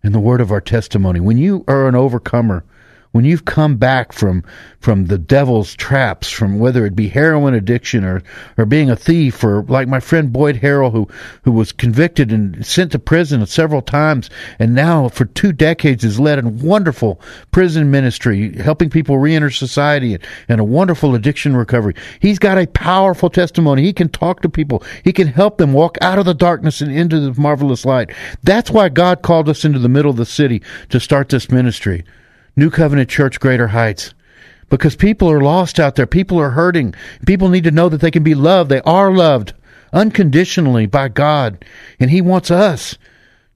and 0.03 0.13
the 0.13 0.19
word 0.19 0.41
of 0.41 0.51
our 0.51 0.61
testimony. 0.61 1.19
When 1.19 1.37
you 1.37 1.63
are 1.67 1.87
an 1.87 1.95
overcomer, 1.95 2.63
when 3.11 3.25
you've 3.25 3.45
come 3.45 3.77
back 3.77 4.13
from 4.13 4.43
from 4.79 5.07
the 5.07 5.17
devil's 5.17 5.75
traps, 5.75 6.29
from 6.29 6.59
whether 6.59 6.85
it 6.85 6.95
be 6.95 7.09
heroin 7.09 7.53
addiction 7.53 8.03
or 8.03 8.21
or 8.57 8.65
being 8.65 8.89
a 8.89 8.95
thief, 8.95 9.43
or 9.43 9.63
like 9.63 9.87
my 9.87 9.99
friend 9.99 10.31
Boyd 10.31 10.57
Harrell, 10.57 10.91
who 10.91 11.07
who 11.43 11.51
was 11.51 11.71
convicted 11.71 12.31
and 12.31 12.65
sent 12.65 12.91
to 12.91 12.99
prison 12.99 13.45
several 13.45 13.81
times, 13.81 14.29
and 14.59 14.75
now 14.75 15.09
for 15.09 15.25
two 15.25 15.51
decades 15.51 16.03
has 16.03 16.19
led 16.19 16.39
a 16.39 16.47
wonderful 16.47 17.19
prison 17.51 17.89
ministry, 17.91 18.55
helping 18.57 18.89
people 18.89 19.17
reenter 19.17 19.49
society 19.49 20.13
and, 20.13 20.23
and 20.47 20.61
a 20.61 20.65
wonderful 20.65 21.15
addiction 21.15 21.55
recovery. 21.55 21.95
He's 22.19 22.39
got 22.39 22.57
a 22.57 22.67
powerful 22.67 23.29
testimony. 23.29 23.83
He 23.83 23.93
can 23.93 24.09
talk 24.09 24.41
to 24.41 24.49
people. 24.49 24.83
He 25.03 25.13
can 25.13 25.27
help 25.27 25.57
them 25.57 25.73
walk 25.73 25.97
out 26.01 26.19
of 26.19 26.25
the 26.25 26.33
darkness 26.33 26.81
and 26.81 26.91
into 26.91 27.19
the 27.19 27.39
marvelous 27.39 27.85
light. 27.85 28.11
That's 28.43 28.71
why 28.71 28.89
God 28.89 29.21
called 29.21 29.49
us 29.49 29.65
into 29.65 29.79
the 29.79 29.89
middle 29.89 30.11
of 30.11 30.17
the 30.17 30.25
city 30.25 30.61
to 30.89 30.99
start 30.99 31.29
this 31.29 31.51
ministry. 31.51 32.03
New 32.57 32.69
Covenant 32.69 33.09
Church, 33.09 33.39
Greater 33.39 33.69
Heights. 33.69 34.13
Because 34.69 34.97
people 34.97 35.31
are 35.31 35.39
lost 35.39 35.79
out 35.79 35.95
there. 35.95 36.05
People 36.05 36.37
are 36.39 36.49
hurting. 36.49 36.93
People 37.25 37.47
need 37.47 37.63
to 37.63 37.71
know 37.71 37.87
that 37.87 38.01
they 38.01 38.11
can 38.11 38.23
be 38.23 38.35
loved. 38.35 38.69
They 38.69 38.81
are 38.81 39.13
loved 39.13 39.53
unconditionally 39.93 40.85
by 40.85 41.07
God. 41.07 41.63
And 41.99 42.11
He 42.11 42.19
wants 42.19 42.51
us 42.51 42.97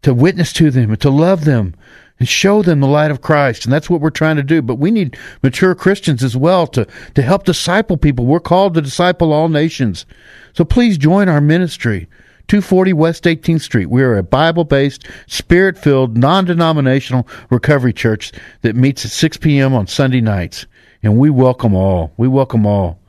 to 0.03 0.13
witness 0.13 0.53
to 0.53 0.71
them 0.71 0.91
and 0.91 1.01
to 1.01 1.09
love 1.09 1.43
them 1.43 1.75
and 2.19 2.29
show 2.29 2.61
them 2.61 2.79
the 2.79 2.87
light 2.87 3.11
of 3.11 3.21
Christ. 3.21 3.65
And 3.65 3.73
that's 3.73 3.89
what 3.89 3.99
we're 3.99 4.11
trying 4.11 4.35
to 4.35 4.43
do. 4.43 4.61
But 4.61 4.75
we 4.75 4.91
need 4.91 5.17
mature 5.41 5.73
Christians 5.73 6.23
as 6.23 6.37
well 6.37 6.67
to, 6.67 6.87
to 7.15 7.21
help 7.23 7.43
disciple 7.43 7.97
people. 7.97 8.25
We're 8.27 8.39
called 8.39 8.75
to 8.75 8.81
disciple 8.81 9.33
all 9.33 9.49
nations. 9.49 10.05
So 10.53 10.63
please 10.63 10.97
join 10.97 11.27
our 11.27 11.41
ministry. 11.41 12.07
240 12.51 12.91
West 12.91 13.23
18th 13.23 13.61
Street. 13.61 13.85
We 13.85 14.03
are 14.03 14.17
a 14.17 14.23
Bible 14.23 14.65
based, 14.65 15.07
spirit 15.25 15.77
filled, 15.77 16.17
non 16.17 16.43
denominational 16.43 17.25
recovery 17.49 17.93
church 17.93 18.33
that 18.59 18.75
meets 18.75 19.05
at 19.05 19.11
6 19.11 19.37
p.m. 19.37 19.73
on 19.73 19.87
Sunday 19.87 20.19
nights. 20.19 20.65
And 21.01 21.17
we 21.17 21.29
welcome 21.29 21.73
all. 21.73 22.11
We 22.17 22.27
welcome 22.27 22.65
all. 22.65 22.99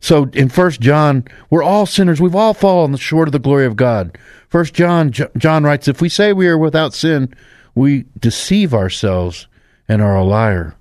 So 0.00 0.24
in 0.34 0.50
First 0.50 0.82
John, 0.82 1.24
we're 1.48 1.62
all 1.62 1.86
sinners. 1.86 2.20
We've 2.20 2.34
all 2.34 2.52
fallen 2.52 2.94
short 2.96 3.28
of 3.28 3.32
the 3.32 3.38
glory 3.38 3.64
of 3.64 3.76
God. 3.76 4.18
First 4.50 4.74
John, 4.74 5.10
John 5.38 5.64
writes, 5.64 5.88
if 5.88 6.02
we 6.02 6.10
say 6.10 6.34
we 6.34 6.48
are 6.48 6.58
without 6.58 6.92
sin, 6.92 7.32
we 7.74 8.04
deceive 8.18 8.74
ourselves 8.74 9.46
and 9.88 10.02
are 10.02 10.16
a 10.16 10.22
liar. 10.22 10.76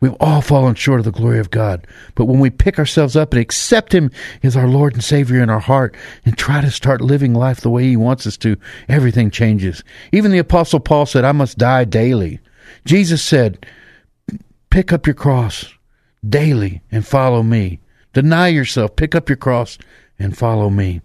We've 0.00 0.14
all 0.20 0.40
fallen 0.40 0.76
short 0.76 1.00
of 1.00 1.04
the 1.04 1.10
glory 1.12 1.40
of 1.40 1.50
God. 1.50 1.86
But 2.14 2.26
when 2.26 2.38
we 2.38 2.50
pick 2.50 2.78
ourselves 2.78 3.16
up 3.16 3.32
and 3.32 3.40
accept 3.40 3.92
Him 3.92 4.10
as 4.42 4.56
our 4.56 4.68
Lord 4.68 4.94
and 4.94 5.02
Savior 5.02 5.42
in 5.42 5.50
our 5.50 5.58
heart 5.58 5.96
and 6.24 6.38
try 6.38 6.60
to 6.60 6.70
start 6.70 7.00
living 7.00 7.34
life 7.34 7.60
the 7.60 7.70
way 7.70 7.84
He 7.84 7.96
wants 7.96 8.26
us 8.26 8.36
to, 8.38 8.56
everything 8.88 9.30
changes. 9.30 9.82
Even 10.12 10.30
the 10.30 10.38
Apostle 10.38 10.80
Paul 10.80 11.06
said, 11.06 11.24
I 11.24 11.32
must 11.32 11.58
die 11.58 11.84
daily. 11.84 12.38
Jesus 12.84 13.22
said, 13.22 13.66
pick 14.70 14.92
up 14.92 15.06
your 15.06 15.14
cross 15.14 15.74
daily 16.26 16.82
and 16.92 17.06
follow 17.06 17.42
me. 17.42 17.80
Deny 18.12 18.48
yourself, 18.48 18.96
pick 18.96 19.14
up 19.14 19.28
your 19.28 19.36
cross 19.36 19.78
and 20.18 20.36
follow 20.36 20.70
me. 20.70 21.00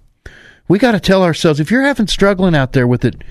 We 0.68 0.80
got 0.80 0.92
to 0.94 1.00
tell 1.00 1.24
ourselves, 1.24 1.60
if 1.60 1.72
you're 1.72 1.84
having 1.84 2.08
struggling 2.08 2.56
out 2.56 2.74
there 2.74 2.88
with 2.88 3.04
it, 3.06 3.24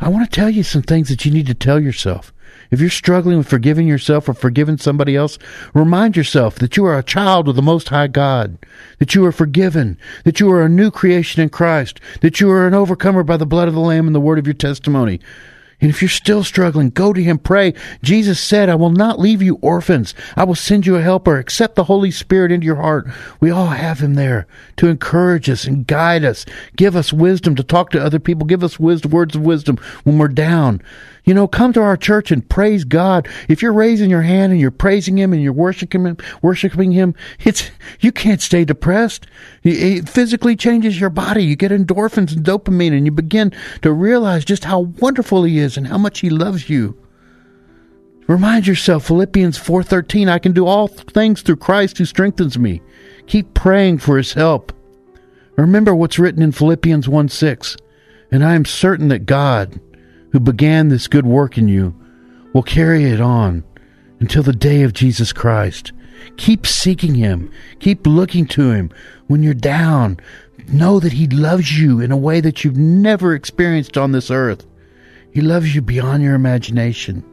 I 0.00 0.08
want 0.08 0.30
to 0.30 0.34
tell 0.34 0.50
you 0.50 0.62
some 0.62 0.82
things 0.82 1.08
that 1.08 1.24
you 1.24 1.32
need 1.32 1.46
to 1.46 1.54
tell 1.54 1.80
yourself. 1.80 2.32
If 2.70 2.80
you're 2.80 2.90
struggling 2.90 3.38
with 3.38 3.48
forgiving 3.48 3.88
yourself 3.88 4.28
or 4.28 4.34
forgiving 4.34 4.76
somebody 4.76 5.16
else, 5.16 5.38
remind 5.72 6.16
yourself 6.16 6.56
that 6.56 6.76
you 6.76 6.84
are 6.84 6.98
a 6.98 7.02
child 7.02 7.48
of 7.48 7.56
the 7.56 7.62
Most 7.62 7.88
High 7.88 8.08
God, 8.08 8.58
that 8.98 9.14
you 9.14 9.24
are 9.24 9.32
forgiven, 9.32 9.98
that 10.24 10.38
you 10.38 10.50
are 10.50 10.62
a 10.62 10.68
new 10.68 10.90
creation 10.90 11.42
in 11.42 11.48
Christ, 11.48 12.00
that 12.20 12.40
you 12.40 12.50
are 12.50 12.66
an 12.66 12.74
overcomer 12.74 13.22
by 13.22 13.36
the 13.36 13.46
blood 13.46 13.68
of 13.68 13.74
the 13.74 13.80
Lamb 13.80 14.06
and 14.06 14.14
the 14.14 14.20
word 14.20 14.38
of 14.38 14.46
your 14.46 14.54
testimony. 14.54 15.20
And 15.80 15.90
if 15.90 16.02
you're 16.02 16.08
still 16.08 16.42
struggling, 16.42 16.90
go 16.90 17.12
to 17.12 17.22
Him, 17.22 17.38
pray. 17.38 17.72
Jesus 18.02 18.40
said, 18.40 18.68
I 18.68 18.74
will 18.74 18.90
not 18.90 19.20
leave 19.20 19.40
you 19.40 19.58
orphans. 19.62 20.12
I 20.34 20.42
will 20.42 20.56
send 20.56 20.86
you 20.86 20.96
a 20.96 21.02
helper. 21.02 21.38
Accept 21.38 21.76
the 21.76 21.84
Holy 21.84 22.10
Spirit 22.10 22.50
into 22.50 22.66
your 22.66 22.76
heart. 22.76 23.06
We 23.38 23.52
all 23.52 23.68
have 23.68 24.00
Him 24.00 24.14
there 24.14 24.48
to 24.78 24.88
encourage 24.88 25.48
us 25.48 25.64
and 25.64 25.86
guide 25.86 26.24
us, 26.24 26.44
give 26.74 26.96
us 26.96 27.12
wisdom 27.12 27.54
to 27.54 27.62
talk 27.62 27.90
to 27.90 28.04
other 28.04 28.18
people, 28.18 28.44
give 28.44 28.64
us 28.64 28.80
words 28.80 29.04
of 29.06 29.42
wisdom 29.42 29.78
when 30.02 30.18
we're 30.18 30.26
down. 30.26 30.82
You 31.28 31.34
know, 31.34 31.46
come 31.46 31.74
to 31.74 31.82
our 31.82 31.98
church 31.98 32.30
and 32.30 32.48
praise 32.48 32.84
God. 32.84 33.28
If 33.50 33.60
you're 33.60 33.74
raising 33.74 34.08
your 34.08 34.22
hand 34.22 34.50
and 34.50 34.58
you're 34.58 34.70
praising 34.70 35.18
Him 35.18 35.34
and 35.34 35.42
you're 35.42 35.52
worshiping 35.52 36.06
Him, 36.06 36.16
worshiping 36.40 36.92
Him, 36.92 37.14
it's 37.44 37.70
you 38.00 38.12
can't 38.12 38.40
stay 38.40 38.64
depressed. 38.64 39.26
It 39.62 40.08
physically 40.08 40.56
changes 40.56 40.98
your 40.98 41.10
body. 41.10 41.44
You 41.44 41.54
get 41.54 41.70
endorphins 41.70 42.34
and 42.34 42.46
dopamine, 42.46 42.96
and 42.96 43.04
you 43.04 43.12
begin 43.12 43.52
to 43.82 43.92
realize 43.92 44.42
just 44.42 44.64
how 44.64 44.80
wonderful 45.00 45.44
He 45.44 45.58
is 45.58 45.76
and 45.76 45.88
how 45.88 45.98
much 45.98 46.20
He 46.20 46.30
loves 46.30 46.70
you. 46.70 46.96
Remind 48.26 48.66
yourself, 48.66 49.06
Philippians 49.06 49.58
4:13, 49.58 50.30
I 50.30 50.38
can 50.38 50.52
do 50.52 50.64
all 50.64 50.88
things 50.88 51.42
through 51.42 51.56
Christ 51.56 51.98
who 51.98 52.06
strengthens 52.06 52.58
me. 52.58 52.80
Keep 53.26 53.52
praying 53.52 53.98
for 53.98 54.16
his 54.16 54.32
help. 54.32 54.72
Remember 55.56 55.94
what's 55.94 56.18
written 56.18 56.42
in 56.42 56.52
Philippians 56.52 57.06
1:6, 57.06 57.76
and 58.32 58.42
I 58.42 58.54
am 58.54 58.64
certain 58.64 59.08
that 59.08 59.26
God, 59.26 59.78
who 60.32 60.40
began 60.40 60.88
this 60.88 61.08
good 61.08 61.26
work 61.26 61.58
in 61.58 61.68
you 61.68 61.94
will 62.52 62.62
carry 62.62 63.04
it 63.04 63.20
on 63.20 63.64
until 64.20 64.42
the 64.42 64.52
day 64.52 64.82
of 64.82 64.92
Jesus 64.92 65.32
Christ. 65.32 65.92
Keep 66.36 66.66
seeking 66.66 67.14
Him. 67.14 67.50
Keep 67.80 68.06
looking 68.06 68.46
to 68.48 68.70
Him. 68.70 68.90
When 69.26 69.42
you're 69.42 69.54
down, 69.54 70.18
know 70.68 71.00
that 71.00 71.12
He 71.12 71.26
loves 71.28 71.78
you 71.78 72.00
in 72.00 72.10
a 72.10 72.16
way 72.16 72.40
that 72.40 72.64
you've 72.64 72.76
never 72.76 73.34
experienced 73.34 73.96
on 73.96 74.12
this 74.12 74.30
earth. 74.30 74.66
He 75.32 75.40
loves 75.40 75.74
you 75.74 75.82
beyond 75.82 76.22
your 76.22 76.34
imagination. 76.34 77.24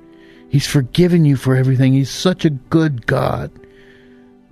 He's 0.49 0.67
forgiven 0.67 1.25
you 1.25 1.35
for 1.35 1.55
everything. 1.55 1.93
He's 1.93 2.11
such 2.11 2.45
a 2.45 2.49
good 2.49 3.05
God. 3.07 3.51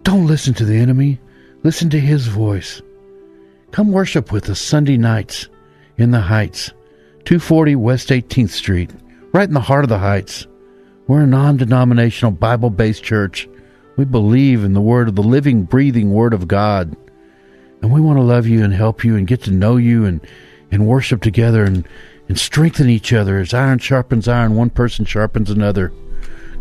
Don't 0.04 0.28
listen 0.28 0.54
to 0.56 0.66
the 0.66 0.78
enemy. 0.78 1.20
Listen 1.64 1.90
to 1.92 2.00
his 2.00 2.28
voice. 2.28 2.82
Come 3.72 3.92
worship 3.92 4.32
with 4.32 4.50
us 4.50 4.60
Sunday 4.60 4.98
nights 4.98 5.48
in 5.98 6.12
the 6.12 6.20
Heights, 6.20 6.72
240 7.26 7.78
West 7.78 8.10
18th 8.10 8.50
Street, 8.50 8.92
right 9.32 9.48
in 9.48 9.54
the 9.54 9.62
heart 9.62 9.86
of 9.86 9.90
the 9.90 10.00
Heights. 10.00 10.46
We're 11.08 11.22
a 11.22 11.28
non 11.28 11.56
denominational 11.56 12.34
Bible 12.34 12.70
based 12.70 13.02
church. 13.02 13.48
We 13.96 14.04
believe 14.04 14.66
in 14.66 14.74
the 14.74 14.82
Word 14.82 15.08
of 15.08 15.16
the 15.16 15.24
living, 15.24 15.64
breathing 15.64 16.12
Word 16.12 16.34
of 16.34 16.50
God. 16.50 16.98
And 17.82 17.94
we 17.94 18.02
want 18.02 18.18
to 18.18 18.24
love 18.24 18.46
you 18.46 18.62
and 18.62 18.74
help 18.74 19.06
you 19.06 19.16
and 19.16 19.26
get 19.26 19.42
to 19.44 19.52
know 19.52 19.78
you 19.78 20.04
and, 20.04 20.20
and 20.70 20.86
worship 20.86 21.22
together 21.22 21.64
and, 21.64 21.88
and 22.28 22.38
strengthen 22.38 22.90
each 22.90 23.14
other 23.14 23.40
as 23.40 23.54
iron 23.54 23.80
sharpens 23.80 24.28
iron, 24.28 24.56
one 24.56 24.70
person 24.70 25.06
sharpens 25.06 25.50
another. 25.50 25.94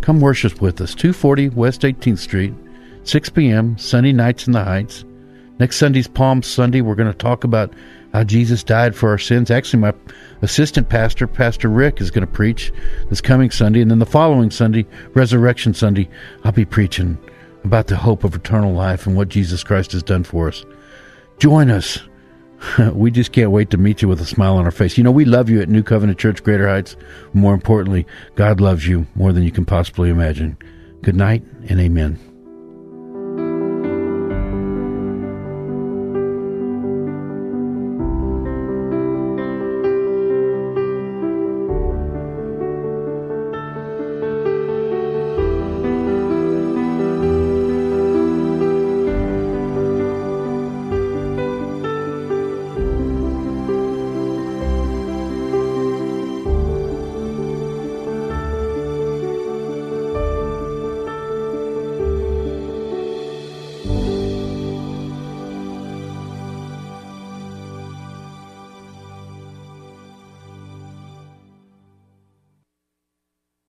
Come 0.00 0.20
worship 0.20 0.60
with 0.60 0.80
us, 0.80 0.94
240 0.94 1.48
West 1.50 1.80
18th 1.80 2.18
Street, 2.18 2.54
6 3.02 3.30
p.m., 3.30 3.76
Sunday 3.78 4.12
nights 4.12 4.46
in 4.46 4.52
the 4.52 4.62
Heights. 4.62 5.04
Next 5.62 5.76
Sunday's 5.76 6.08
Palm 6.08 6.42
Sunday, 6.42 6.80
we're 6.80 6.96
going 6.96 7.12
to 7.12 7.16
talk 7.16 7.44
about 7.44 7.72
how 8.12 8.24
Jesus 8.24 8.64
died 8.64 8.96
for 8.96 9.10
our 9.10 9.16
sins. 9.16 9.48
Actually, 9.48 9.78
my 9.78 9.94
assistant 10.42 10.88
pastor, 10.88 11.28
Pastor 11.28 11.68
Rick, 11.68 12.00
is 12.00 12.10
going 12.10 12.26
to 12.26 12.32
preach 12.32 12.72
this 13.10 13.20
coming 13.20 13.48
Sunday. 13.48 13.80
And 13.80 13.88
then 13.88 14.00
the 14.00 14.04
following 14.04 14.50
Sunday, 14.50 14.84
Resurrection 15.14 15.72
Sunday, 15.72 16.08
I'll 16.42 16.50
be 16.50 16.64
preaching 16.64 17.16
about 17.62 17.86
the 17.86 17.96
hope 17.96 18.24
of 18.24 18.34
eternal 18.34 18.72
life 18.72 19.06
and 19.06 19.16
what 19.16 19.28
Jesus 19.28 19.62
Christ 19.62 19.92
has 19.92 20.02
done 20.02 20.24
for 20.24 20.48
us. 20.48 20.64
Join 21.38 21.70
us. 21.70 22.00
we 22.92 23.12
just 23.12 23.30
can't 23.30 23.52
wait 23.52 23.70
to 23.70 23.76
meet 23.76 24.02
you 24.02 24.08
with 24.08 24.20
a 24.20 24.26
smile 24.26 24.56
on 24.56 24.64
our 24.64 24.72
face. 24.72 24.98
You 24.98 25.04
know, 25.04 25.12
we 25.12 25.24
love 25.24 25.48
you 25.48 25.60
at 25.60 25.68
New 25.68 25.84
Covenant 25.84 26.18
Church, 26.18 26.42
Greater 26.42 26.68
Heights. 26.68 26.96
More 27.34 27.54
importantly, 27.54 28.04
God 28.34 28.60
loves 28.60 28.88
you 28.88 29.06
more 29.14 29.32
than 29.32 29.44
you 29.44 29.52
can 29.52 29.64
possibly 29.64 30.10
imagine. 30.10 30.58
Good 31.02 31.14
night 31.14 31.44
and 31.68 31.78
amen. 31.78 32.31